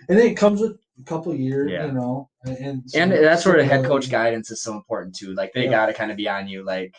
and 0.09 0.17
it 0.19 0.37
comes 0.37 0.61
with 0.61 0.77
a 0.99 1.03
couple 1.03 1.33
years, 1.35 1.71
Yeah. 1.71 1.87
you 1.87 1.91
know, 1.91 2.29
and 2.47 2.83
and, 2.93 3.11
and 3.13 3.23
that's 3.23 3.45
where 3.45 3.57
the 3.57 3.65
head 3.65 3.85
coach 3.85 4.09
guidance 4.09 4.51
is 4.51 4.61
so 4.61 4.73
important 4.73 5.15
too. 5.15 5.33
Like 5.33 5.53
they 5.53 5.65
Yeah. 5.65 5.71
got 5.71 5.85
to 5.87 5.93
kind 5.93 6.11
of 6.11 6.17
be 6.17 6.27
on 6.29 6.47
you. 6.47 6.63
Like 6.63 6.95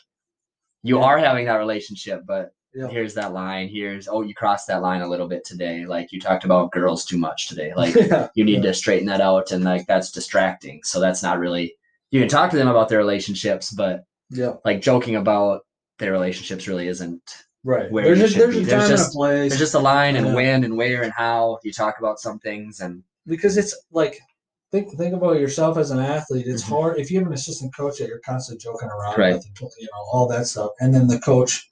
you 0.83 0.99
Yeah. 0.99 1.05
are 1.05 1.19
having 1.19 1.47
that 1.47 1.57
relationship, 1.57 2.23
but 2.27 2.53
Yeah. 2.75 2.89
here's 2.89 3.15
that 3.15 3.33
line. 3.33 3.69
Here's 3.69 4.09
oh, 4.09 4.23
you 4.23 4.35
crossed 4.35 4.69
that 4.69 4.83
line 4.83 5.01
a 5.01 5.09
little 5.09 5.29
bit 5.29 5.45
today. 5.45 5.87
Like 5.87 6.13
you 6.13 6.21
talked 6.21 6.45
about 6.45 6.71
girls 6.73 7.05
too 7.05 7.19
much 7.19 7.49
today. 7.49 7.73
Like 7.75 7.95
you 8.35 8.45
need 8.45 8.63
to 8.63 8.75
straighten 8.75 9.07
that 9.09 9.21
out, 9.21 9.51
and 9.53 9.65
like 9.65 9.87
that's 9.87 10.11
distracting. 10.13 10.81
So 10.85 11.01
that's 11.01 11.23
not 11.23 11.39
really. 11.39 11.75
You 12.11 12.21
can 12.21 12.29
talk 12.29 12.51
to 12.51 12.57
them 12.57 12.69
about 12.69 12.89
their 12.89 12.99
relationships, 12.99 13.71
but 13.71 14.05
yeah, 14.31 14.55
like 14.65 14.81
joking 14.81 15.17
about 15.17 15.63
their 15.99 16.13
relationships 16.13 16.69
really 16.69 16.87
isn't. 16.89 17.23
right. 17.65 17.91
where 17.91 18.15
there's 18.17 18.37
a, 18.37 18.39
there's 18.39 18.57
be. 18.57 18.63
a 18.63 18.67
There's 18.67 18.89
just- 18.89 19.07
and 19.07 19.15
a 19.15 19.17
place. 19.17 19.51
There's 19.51 19.59
just 19.61 19.75
a 19.75 19.79
line 19.81 20.15
and 20.17 20.29
Yeah. 20.29 20.35
when 20.35 20.65
and 20.65 20.77
where 20.77 21.03
and 21.03 21.13
how 21.13 21.59
you 21.65 21.73
talk 21.73 21.99
about 21.99 22.21
some 22.21 22.39
things 22.39 22.81
and 22.81 23.03
because 23.27 23.57
it's 23.59 23.75
like 23.91 24.19
think 24.71 24.91
think 24.97 25.15
about 25.15 25.39
yourself 25.41 25.79
as 25.79 25.91
an 25.91 25.99
athlete. 25.99 26.47
It's 26.47 26.63
Mhm. 26.63 26.69
hard 26.69 26.99
if 26.99 27.11
you 27.11 27.19
have 27.19 27.27
an 27.27 27.33
assistant 27.35 27.75
coach 27.75 27.99
that 27.99 28.09
you're 28.09 28.21
constantly 28.21 28.63
joking 28.63 28.89
around 28.89 29.17
Right. 29.19 29.35
with, 29.35 29.47
you 29.79 29.89
know, 29.93 30.05
all 30.13 30.27
that 30.29 30.47
stuff, 30.47 30.71
and 30.81 30.95
then 30.95 31.07
the 31.07 31.19
coach 31.21 31.71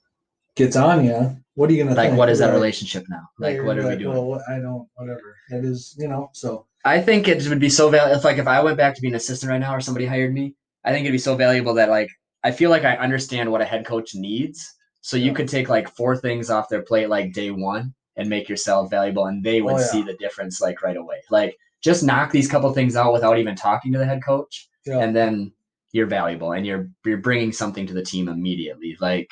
gets 0.55 0.75
on 0.75 1.05
you. 1.05 1.37
What 1.55 1.69
are 1.69 1.73
you 1.73 1.83
gonna 1.83 1.95
like 1.95 2.09
think? 2.09 2.17
what 2.17 2.29
is 2.29 2.39
that 2.39 2.47
like, 2.47 2.53
relationship 2.55 3.05
now? 3.09 3.27
Like 3.39 3.61
what 3.63 3.77
are 3.77 3.87
we 3.87 3.95
doing? 3.95 4.13
Well, 4.15 4.25
what, 4.25 4.41
I 4.49 4.59
don't. 4.59 4.87
Whatever 4.95 5.35
it 5.51 5.63
is, 5.65 5.95
you 5.97 6.07
know. 6.07 6.29
So 6.33 6.65
I 6.85 7.01
think 7.01 7.27
it 7.27 7.47
would 7.47 7.59
be 7.59 7.69
so 7.69 7.89
valuable 7.89 8.17
if 8.17 8.23
like 8.23 8.37
if 8.37 8.47
I 8.47 8.61
went 8.63 8.77
back 8.77 8.95
to 8.95 9.01
being 9.01 9.13
an 9.13 9.17
assistant 9.17 9.49
right 9.51 9.59
now 9.59 9.75
or 9.75 9.81
somebody 9.81 10.05
hired 10.05 10.33
me, 10.33 10.55
I 10.83 10.91
think 10.91 11.05
it'd 11.05 11.13
be 11.13 11.17
so 11.19 11.35
valuable 11.35 11.73
that 11.75 11.89
like 11.89 12.09
I 12.43 12.51
feel 12.51 12.69
like 12.69 12.85
I 12.85 12.95
understand 12.95 13.51
what 13.51 13.61
a 13.61 13.65
head 13.65 13.85
coach 13.85 14.15
needs. 14.15 14.73
So 15.01 15.17
you 15.17 15.27
Yeah. 15.27 15.33
could 15.33 15.49
take 15.49 15.69
like 15.69 15.87
four 15.95 16.15
things 16.17 16.49
off 16.49 16.69
their 16.69 16.81
plate 16.81 17.09
like 17.09 17.33
day 17.33 17.51
one 17.51 17.93
and 18.15 18.29
make 18.29 18.49
yourself 18.49 18.89
valuable 18.89 19.25
and 19.25 19.43
they 19.43 19.61
would 19.61 19.75
Oh, 19.75 19.77
yeah. 19.79 19.85
see 19.85 20.01
the 20.01 20.15
difference 20.15 20.59
like 20.61 20.81
right 20.81 20.97
away. 20.97 21.21
Like 21.29 21.55
just 21.83 22.03
knock 22.03 22.31
these 22.31 22.47
couple 22.49 22.71
things 22.73 22.95
out 22.95 23.13
without 23.13 23.37
even 23.39 23.55
talking 23.55 23.91
to 23.93 23.99
the 23.99 24.05
head 24.05 24.23
coach 24.23 24.67
yeah, 24.85 24.99
and 24.99 25.15
then 25.15 25.51
you're 25.91 26.07
valuable 26.07 26.51
and 26.53 26.65
you're 26.65 26.89
you're 27.05 27.17
bringing 27.17 27.51
something 27.51 27.85
to 27.87 27.93
the 27.93 28.03
team 28.03 28.27
immediately. 28.27 28.97
Like 28.99 29.31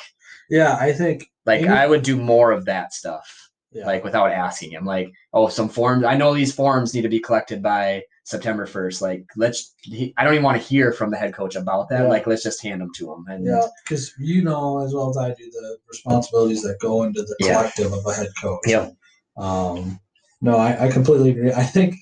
yeah. 0.49 0.77
I 0.79 0.93
think 0.93 1.25
like 1.45 1.61
Any- 1.61 1.69
I 1.69 1.87
would 1.87 2.03
do 2.03 2.17
more 2.17 2.51
of 2.51 2.65
that 2.65 2.93
stuff 2.93 3.49
yeah, 3.71 3.85
like 3.85 4.03
without 4.03 4.31
asking 4.31 4.71
him 4.71 4.85
like 4.85 5.11
oh 5.33 5.49
some 5.49 5.67
forms 5.67 6.05
i 6.05 6.15
know 6.15 6.33
these 6.33 6.53
forms 6.53 6.93
need 6.93 7.01
to 7.01 7.09
be 7.09 7.19
collected 7.19 7.61
by 7.61 8.01
september 8.23 8.65
1st 8.65 9.01
like 9.01 9.25
let's 9.35 9.75
he, 9.81 10.13
i 10.17 10.23
don't 10.23 10.31
even 10.33 10.45
want 10.45 10.59
to 10.59 10.65
hear 10.65 10.93
from 10.93 11.11
the 11.11 11.17
head 11.17 11.33
coach 11.33 11.55
about 11.55 11.89
that 11.89 12.03
Yeah. 12.03 12.07
like 12.07 12.25
let's 12.25 12.41
just 12.41 12.63
hand 12.63 12.79
them 12.79 12.91
to 12.95 13.11
him 13.13 13.25
and 13.27 13.45
yeah, 13.45 13.65
because 13.83 14.13
you 14.17 14.43
know 14.43 14.79
as 14.81 14.93
well 14.93 15.09
as 15.09 15.17
I 15.17 15.33
do 15.33 15.51
the 15.51 15.77
responsibilities 15.89 16.61
that 16.63 16.77
go 16.79 17.03
into 17.03 17.21
the 17.21 17.35
Yeah. 17.41 17.57
collective 17.57 17.91
of 17.91 18.05
a 18.05 18.13
head 18.13 18.29
coach. 18.41 18.61
Yep. 18.65 18.95
Um, 19.37 19.99
no, 20.41 20.55
I, 20.57 20.85
I 20.85 20.91
completely 20.91 21.31
agree. 21.31 21.51
I 21.51 21.63
think 21.63 21.95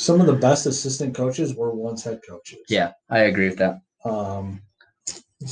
some 0.00 0.18
of 0.18 0.26
the 0.26 0.32
best 0.48 0.64
assistant 0.64 1.14
coaches 1.14 1.54
were 1.54 1.74
once 1.74 2.02
head 2.04 2.20
coaches. 2.26 2.60
yeah 2.68 2.92
i 3.10 3.20
agree 3.30 3.48
with 3.50 3.58
that 3.58 3.74
Um, 4.04 4.62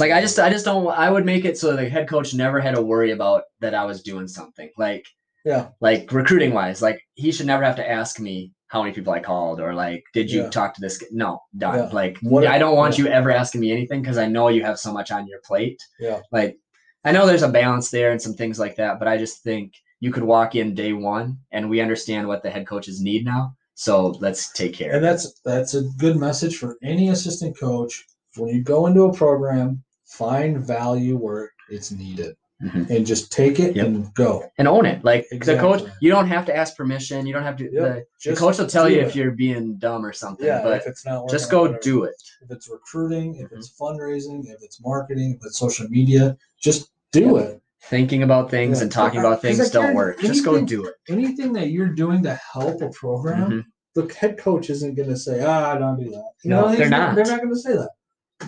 like 0.01 0.13
i 0.13 0.21
just 0.21 0.39
i 0.39 0.49
just 0.51 0.65
don't 0.65 0.87
i 0.89 1.11
would 1.11 1.27
make 1.27 1.45
it 1.45 1.59
so 1.59 1.77
the 1.77 1.89
head 1.89 2.09
coach 2.09 2.33
never 2.35 2.59
had 2.61 2.75
to 2.75 2.83
worry 2.83 3.11
about 3.13 3.43
that 3.61 3.75
i 3.75 3.85
was 3.85 4.03
doing 4.03 4.27
something 4.29 4.71
like 4.79 5.05
Yeah. 5.45 5.69
like 5.81 6.11
recruiting 6.13 6.53
wise 6.55 6.81
like 6.83 6.99
he 7.15 7.31
should 7.33 7.47
never 7.47 7.63
have 7.65 7.77
to 7.77 7.89
ask 7.99 8.19
me 8.21 8.53
how 8.69 8.83
many 8.83 8.95
people 8.95 9.13
i 9.13 9.21
called 9.21 9.61
or 9.61 9.75
like 9.75 10.03
did 10.15 10.31
you 10.31 10.43
Yeah. 10.43 10.51
talk 10.51 10.75
to 10.75 10.81
this 10.81 10.97
guy? 10.99 11.09
no 11.13 11.41
done 11.57 11.79
Yeah. 11.79 11.89
like 12.01 12.17
What- 12.23 12.47
i 12.47 12.59
don't 12.59 12.77
want 12.77 12.99
you 12.99 13.07
ever 13.09 13.31
asking 13.31 13.61
me 13.61 13.71
anything 13.73 14.01
because 14.03 14.19
i 14.19 14.27
know 14.27 14.49
you 14.49 14.63
have 14.65 14.79
so 14.79 14.93
much 14.99 15.11
on 15.11 15.27
your 15.27 15.41
plate 15.49 15.81
Yeah. 16.01 16.21
like 16.33 16.57
i 17.05 17.13
know 17.13 17.27
there's 17.27 17.49
a 17.49 17.57
balance 17.63 17.91
there 17.91 18.11
and 18.13 18.21
some 18.23 18.35
things 18.35 18.59
like 18.59 18.77
that 18.77 18.99
but 18.99 19.09
i 19.09 19.17
just 19.25 19.43
think 19.43 19.73
you 20.01 20.11
could 20.13 20.23
walk 20.35 20.55
in 20.55 20.75
day 20.75 20.93
one 20.93 21.39
and 21.53 21.69
we 21.69 21.81
understand 21.87 22.29
what 22.29 22.43
the 22.43 22.51
head 22.51 22.67
coaches 22.67 23.01
need 23.01 23.25
now 23.25 23.55
so 23.79 24.09
let's 24.19 24.51
take 24.53 24.75
care 24.75 24.97
and 24.97 25.05
that's 25.05 25.41
that's 25.45 25.75
a 25.75 25.83
good 25.99 26.17
message 26.17 26.57
for 26.59 26.77
any 26.83 27.11
assistant 27.11 27.57
coach. 27.57 28.05
When 28.37 28.49
you 28.53 28.61
go 28.61 28.87
into 28.89 29.03
a 29.05 29.13
program, 29.13 29.85
find 30.05 30.59
value 30.67 31.17
where 31.17 31.53
it's 31.71 31.93
needed, 31.93 32.35
Mhm. 32.61 32.91
and 32.91 33.07
just 33.07 33.31
take 33.31 33.61
it 33.61 33.77
Yep. 33.77 33.87
and 33.87 34.15
go. 34.15 34.51
and 34.59 34.67
own 34.67 34.85
it 34.85 35.05
like 35.05 35.29
the 35.31 35.57
coach 35.57 35.83
you 36.01 36.11
don't 36.11 36.27
have 36.27 36.45
to 36.47 36.57
ask 36.63 36.77
permission 36.77 37.25
you 37.25 37.33
don't 37.33 37.45
have 37.51 37.57
to 37.59 37.65
Yep. 37.73 38.07
the, 38.25 38.31
the 38.31 38.37
coach 38.37 38.59
will 38.59 38.67
tell 38.67 38.89
you 38.91 38.99
it. 38.99 39.07
if 39.07 39.15
you're 39.15 39.31
being 39.47 39.77
dumb 39.77 40.05
or 40.05 40.13
something 40.13 40.45
yeah, 40.45 40.61
but 40.65 40.79
if 40.81 40.87
it's 40.89 41.05
not 41.07 41.19
working, 41.23 41.35
just 41.39 41.49
go 41.53 41.61
whatever. 41.63 41.79
do 41.91 41.97
it 42.11 42.17
If 42.43 42.51
it's 42.51 42.69
recruiting, 42.69 43.37
if 43.37 43.49
Mhm. 43.51 43.59
it's 43.59 43.71
fundraising, 43.81 44.39
if 44.53 44.59
it's 44.67 44.79
marketing, 44.91 45.29
if 45.39 45.47
it's 45.47 45.57
social 45.57 45.87
media, 45.89 46.37
just 46.61 46.91
do 47.13 47.37
it. 47.37 47.61
Thinking 47.83 48.23
about 48.23 48.51
things 48.51 48.79
Yeah. 48.79 48.85
and 48.85 48.93
talking 48.93 49.21
about 49.21 49.29
about 49.41 49.43
'cause 49.43 49.61
I 49.61 49.63
things 49.65 49.71
don't 49.71 49.95
work 49.95 50.19
just 50.21 50.45
go 50.45 50.61
do 50.65 50.85
it 50.87 50.95
Anything 51.09 51.53
that 51.55 51.69
you're 51.71 51.89
doing 51.89 52.23
to 52.25 52.35
help 52.53 52.83
a 52.83 52.89
program, 52.91 53.51
Mhm. 53.51 53.65
the 53.95 54.15
head 54.15 54.37
coach 54.39 54.69
isn't 54.71 54.95
going 54.95 55.09
to 55.09 55.17
say, 55.17 55.43
"Ah, 55.45 55.77
don't 55.77 55.99
do 55.99 56.11
that." 56.11 56.31
You 56.45 56.51
No, 56.51 56.63
know, 56.69 56.75
they're 56.77 56.89
not. 56.91 57.15
They're 57.15 57.25
not 57.27 57.39
going 57.39 57.53
to 57.55 57.59
say 57.59 57.73
that. 57.75 57.91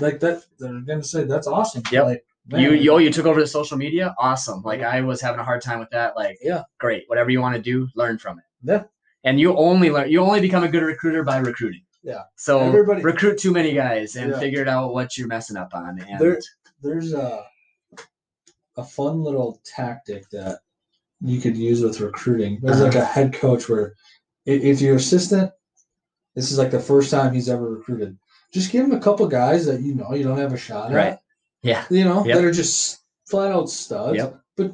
Like 0.01 0.21
that, 0.21 0.43
they're 0.59 0.81
going 0.81 1.01
to 1.01 1.07
say, 1.07 1.25
"That's 1.25 1.47
awesome." 1.47 1.83
Yep. 1.91 2.05
Like, 2.05 2.25
you 2.59 2.71
man, 2.73 2.83
yo 2.83 2.99
you 2.99 3.11
took 3.13 3.27
over 3.27 3.41
the 3.41 3.47
social 3.47 3.77
media 3.77 4.13
awesome 4.19 4.63
like 4.65 4.81
i 4.83 5.01
was 5.03 5.21
having 5.21 5.39
a 5.39 5.45
hard 5.45 5.61
time 5.61 5.79
with 5.79 5.91
that 5.91 6.17
like 6.17 6.37
Yeah. 6.43 6.63
great 6.81 7.05
whatever 7.07 7.31
you 7.31 7.41
want 7.41 7.55
to 7.55 7.61
do 7.63 7.87
learn 7.95 8.19
from 8.19 8.39
it 8.39 8.45
Yeah. 8.65 8.85
and 9.25 9.39
you 9.39 9.55
only 9.57 9.91
learn 9.91 10.11
you 10.11 10.21
only 10.21 10.41
become 10.41 10.65
a 10.65 10.69
good 10.69 10.83
recruiter 10.83 11.23
by 11.23 11.37
recruiting 11.37 11.83
Yeah. 12.03 12.23
so 12.37 12.59
Everybody- 12.61 13.03
recruit 13.03 13.39
too 13.39 13.53
many 13.53 13.73
guys 13.75 14.17
and 14.17 14.31
Yeah. 14.33 14.39
figure 14.41 14.67
out 14.67 14.95
what 14.95 15.17
you're 15.19 15.29
messing 15.29 15.57
up 15.59 15.75
on 15.75 16.01
and 16.01 16.19
There- 16.19 16.41
there's 16.83 17.13
a 17.13 17.45
a 18.81 18.85
fun 18.85 19.23
little 19.23 19.61
tactic 19.65 20.29
that 20.31 20.61
you 21.21 21.41
could 21.41 21.57
use 21.57 21.83
with 21.83 22.01
recruiting. 22.01 22.59
There's 22.63 22.81
like 22.81 22.95
a 22.95 23.05
head 23.05 23.33
coach 23.35 23.69
where 23.69 23.95
if 24.47 24.81
your 24.81 24.97
assistant, 24.97 25.53
this 26.35 26.51
is 26.51 26.59
like 26.59 26.71
the 26.71 26.81
first 26.81 27.11
time 27.11 27.35
he's 27.35 27.49
ever 27.49 27.71
recruited, 27.71 28.17
just 28.53 28.73
give 28.73 28.85
him 28.85 28.93
a 28.93 29.01
couple 29.01 29.27
guys 29.29 29.67
that 29.67 29.81
you 29.83 29.95
know 29.95 30.15
you 30.15 30.25
don't 30.25 30.39
have 30.39 30.53
a 30.53 30.57
shot 30.59 30.93
Right. 30.93 31.13
at. 31.13 31.23
yeah 31.63 31.85
You 31.91 32.05
know 32.05 32.25
Yep. 32.25 32.37
that 32.37 32.45
are 32.45 32.53
just 32.53 33.01
flat 33.29 33.53
out 33.53 33.69
studs. 33.71 34.17
Yep. 34.17 34.41
But 34.57 34.73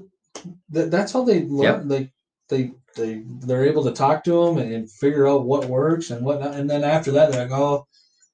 th- 0.73 0.91
that's 0.91 1.13
how 1.13 1.25
they 1.25 1.43
learn. 1.45 1.89
They 1.89 2.13
they 2.49 2.73
they 2.95 3.23
they're 3.47 3.67
able 3.67 3.85
to 3.85 3.93
talk 3.93 4.23
to 4.25 4.45
them 4.45 4.59
and, 4.59 4.73
and 4.73 4.91
figure 4.91 5.27
out 5.29 5.45
what 5.45 5.67
works 5.67 6.11
and 6.11 6.25
whatnot. 6.25 6.55
And 6.55 6.71
then 6.71 6.85
after 6.85 7.11
that, 7.13 7.33
they're 7.33 7.43
like, 7.49 7.59
oh. 7.59 7.87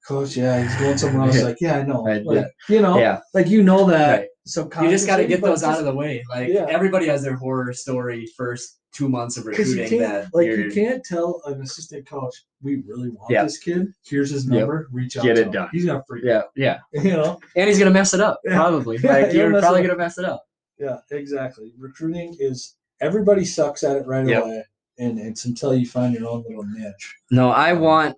Coach, 0.05 0.37
yeah, 0.37 0.61
he's 0.61 0.75
going 0.81 0.99
somewhere 0.99 1.29
else. 1.29 1.41
Like, 1.45 1.59
yeah, 1.61 1.79
I 1.79 1.83
know. 1.85 2.03
Right, 2.05 2.27
Like, 2.27 2.37
yeah. 2.69 2.75
You 2.75 2.83
know, 2.83 2.99
yeah 2.99 3.21
like 3.35 3.47
you 3.47 3.63
know 3.63 3.87
that 3.87 4.19
Right. 4.19 4.29
Subconsciously. 4.45 4.91
you 4.91 4.95
just 4.97 5.07
got 5.07 5.17
to 5.19 5.27
get 5.27 5.41
those 5.41 5.63
out 5.63 5.79
of 5.79 5.85
the 5.85 5.95
way 5.95 6.23
like 6.31 6.49
Yeah. 6.49 6.67
everybody 6.69 7.07
has 7.07 7.23
their 7.23 7.37
horror 7.37 7.73
story 7.73 8.27
first 8.37 8.79
two 8.93 9.09
months 9.09 9.37
of 9.37 9.47
recruiting 9.47 9.91
you 9.93 9.99
that 10.01 10.27
like 10.35 10.47
you're 10.47 10.71
can't 10.71 11.03
tell 11.05 11.41
an 11.47 11.61
assistant 11.63 12.07
coach 12.09 12.35
we 12.63 12.83
really 12.87 13.09
want 13.11 13.31
Yeah. 13.31 13.45
this 13.45 13.59
kid. 13.59 13.93
Here's 14.05 14.31
his 14.31 14.45
Yep. 14.45 14.59
number. 14.61 14.89
Reach 14.93 15.17
out. 15.17 15.25
Get 15.25 15.35
to 15.37 15.41
it 15.43 15.47
him. 15.47 15.53
done. 15.53 15.69
He's 15.73 15.85
gonna 15.87 16.03
freak. 16.07 16.25
yeah 16.25 16.43
yeah 16.57 16.79
You 16.93 17.13
know. 17.13 17.39
and 17.57 17.69
he's 17.69 17.79
gonna 17.79 17.91
mess 17.93 18.15
it 18.15 18.21
up 18.21 18.41
Yeah. 18.45 18.57
probably 18.57 18.99
Yeah, 19.03 19.13
like 19.13 19.33
you're 19.33 19.51
probably 19.61 19.83
gonna 19.83 19.97
mess 19.97 20.19
it 20.19 20.25
up 20.25 20.45
Yeah, 20.79 20.99
exactly. 21.11 21.73
Recruiting 21.79 22.37
is 22.41 22.75
everybody 23.01 23.45
sucks 23.45 23.83
at 23.85 23.97
it 23.97 24.07
right 24.07 24.27
Yep. 24.27 24.43
away, 24.43 24.65
and 24.99 25.19
it's 25.19 25.45
until 25.45 25.75
you 25.75 25.87
find 25.87 26.15
your 26.15 26.29
own 26.29 26.45
little 26.49 26.65
niche. 26.65 27.15
No, 27.31 27.51
I 27.51 27.73
Um, 27.73 27.81
want, 27.81 28.17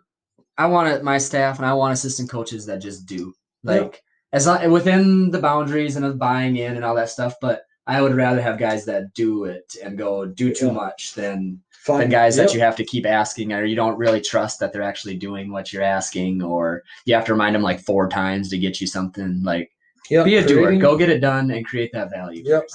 I 0.57 0.67
want 0.67 1.03
my 1.05 1.19
staff 1.19 1.59
and 1.59 1.67
I 1.67 1.75
want 1.75 1.93
assistant 1.93 2.31
coaches 2.31 2.65
that 2.67 2.79
just 2.79 3.05
do 3.07 3.35
like 3.65 4.03
as 4.35 4.47
long 4.47 4.71
within 4.71 5.31
the 5.31 5.39
boundaries 5.39 5.97
and 5.97 6.05
of 6.05 6.19
buying 6.19 6.57
in 6.57 6.77
and 6.77 6.85
all 6.85 6.95
that 6.97 7.09
stuff. 7.09 7.35
But 7.41 7.63
I 7.87 8.03
would 8.03 8.15
rather 8.15 8.41
have 8.43 8.59
guys 8.59 8.85
that 8.87 9.15
do 9.15 9.45
it 9.45 9.77
and 9.83 9.97
go 9.97 10.27
do 10.27 10.53
too 10.53 10.67
Yeah. 10.67 10.73
much 10.73 11.15
than 11.15 11.63
than 11.87 12.09
guys 12.09 12.37
yep. 12.37 12.47
that 12.47 12.55
you 12.55 12.61
have 12.61 12.77
to 12.77 12.85
keep 12.85 13.05
asking 13.05 13.53
or 13.53 13.65
you 13.65 13.77
don't 13.77 13.99
really 13.99 14.21
trust 14.21 14.59
that 14.61 14.73
they're 14.73 14.81
actually 14.91 15.17
doing 15.17 15.53
what 15.53 15.71
you're 15.71 15.83
asking 15.83 16.43
or 16.43 16.83
you 17.05 17.15
have 17.15 17.27
to 17.27 17.33
remind 17.33 17.55
them 17.55 17.61
like 17.61 17.79
four 17.79 18.09
times 18.09 18.49
to 18.49 18.59
get 18.59 18.81
you 18.81 18.87
something. 18.87 19.43
Like 19.43 19.71
Yep, 20.11 20.25
be 20.25 20.37
a 20.37 20.47
doer, 20.47 20.75
go 20.77 20.97
get 20.97 21.11
it 21.11 21.21
done 21.21 21.51
and 21.51 21.65
create 21.67 21.91
that 21.93 22.11
value. 22.11 22.43
Yep. 22.47 22.69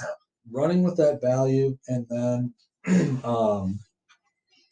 running 0.51 0.81
with 0.83 0.95
that 0.97 1.21
value 1.21 1.77
and 1.87 2.05
then 2.09 2.53
um 3.23 3.79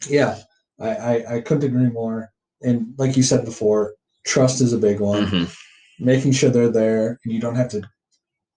yeah 0.08 0.38
I, 0.80 0.89
I 0.89 1.36
i 1.36 1.41
couldn't 1.41 1.65
agree 1.65 1.89
more 1.89 2.32
and 2.62 2.93
like 2.97 3.15
you 3.17 3.23
said 3.23 3.45
before 3.45 3.93
trust 4.26 4.62
is 4.62 4.73
a 4.73 4.78
big 4.78 5.00
one 5.00 5.26
Mhm. 5.28 5.56
Making 5.99 6.31
sure 6.31 6.49
they're 6.49 6.69
there 6.69 7.19
and 7.23 7.33
you 7.33 7.39
don't 7.39 7.55
have 7.55 7.69
to 7.69 7.81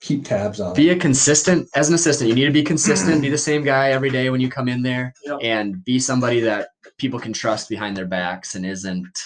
keep 0.00 0.24
tabs 0.24 0.61
on 0.61 0.74
Be 0.74 0.88
them. 0.88 0.96
a 0.96 1.00
consistent 1.00 1.68
as 1.74 1.88
an 1.88 1.94
assistant. 1.94 2.29
You 2.29 2.35
need 2.35 2.46
to 2.46 2.50
be 2.53 2.62
consistent. 2.62 3.20
be 3.22 3.29
the 3.29 3.38
same 3.50 3.62
guy 3.62 3.90
every 3.90 4.11
day 4.11 4.31
when 4.31 4.40
you 4.40 4.48
come 4.48 4.68
in 4.68 4.83
there, 4.83 5.12
Yep. 5.24 5.38
and 5.42 5.85
be 5.85 5.98
somebody 5.98 6.40
that 6.40 6.68
people 6.98 7.18
can 7.20 7.33
trust 7.33 7.68
behind 7.68 7.96
their 7.96 8.07
backs 8.07 8.55
and 8.55 8.64
isn't 8.64 9.18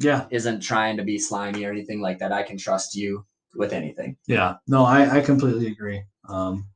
yeah 0.00 0.26
isn't 0.30 0.60
trying 0.60 0.96
to 0.96 1.02
be 1.02 1.18
slimy 1.18 1.64
or 1.64 1.70
anything 1.70 2.00
like 2.00 2.18
that. 2.18 2.32
I 2.32 2.42
can 2.42 2.56
trust 2.56 2.94
you 2.94 3.24
with 3.56 3.72
anything. 3.72 4.16
yeah 4.26 4.56
no 4.68 4.84
i 4.84 5.16
i 5.16 5.20
completely 5.20 5.68
agree 5.68 6.02
um 6.28 6.66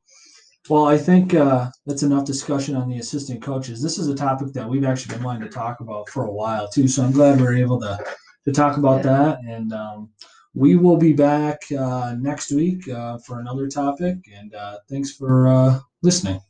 well 0.69 0.85
i 0.85 0.97
think 0.97 1.33
uh 1.35 1.69
that's 1.85 2.01
enough 2.03 2.25
discussion 2.25 2.75
on 2.75 2.89
the 2.89 2.97
assistant 2.97 3.41
coaches 3.43 3.81
this 3.81 3.97
is 3.99 4.07
a 4.07 4.15
topic 4.15 4.51
that 4.53 4.67
we've 4.67 4.83
actually 4.83 5.13
been 5.15 5.23
wanting 5.23 5.43
to 5.43 5.49
talk 5.49 5.79
about 5.81 6.09
for 6.09 6.25
a 6.25 6.31
while 6.31 6.67
too 6.67 6.87
so 6.87 7.03
i'm 7.03 7.11
glad 7.11 7.39
we're 7.39 7.55
able 7.55 7.79
to 7.79 7.97
to 8.43 8.51
talk 8.51 8.77
about 8.77 9.03
that 9.03 9.37
and 9.47 9.71
um 9.71 10.09
we 10.55 10.75
will 10.75 10.97
be 10.97 11.13
back 11.13 11.63
uh, 11.71 12.15
next 12.19 12.51
week 12.51 12.87
uh, 12.87 13.17
for 13.17 13.39
another 13.39 13.67
topic. 13.67 14.17
And 14.33 14.53
uh, 14.53 14.77
thanks 14.89 15.11
for 15.11 15.47
uh, 15.47 15.79
listening. 16.01 16.41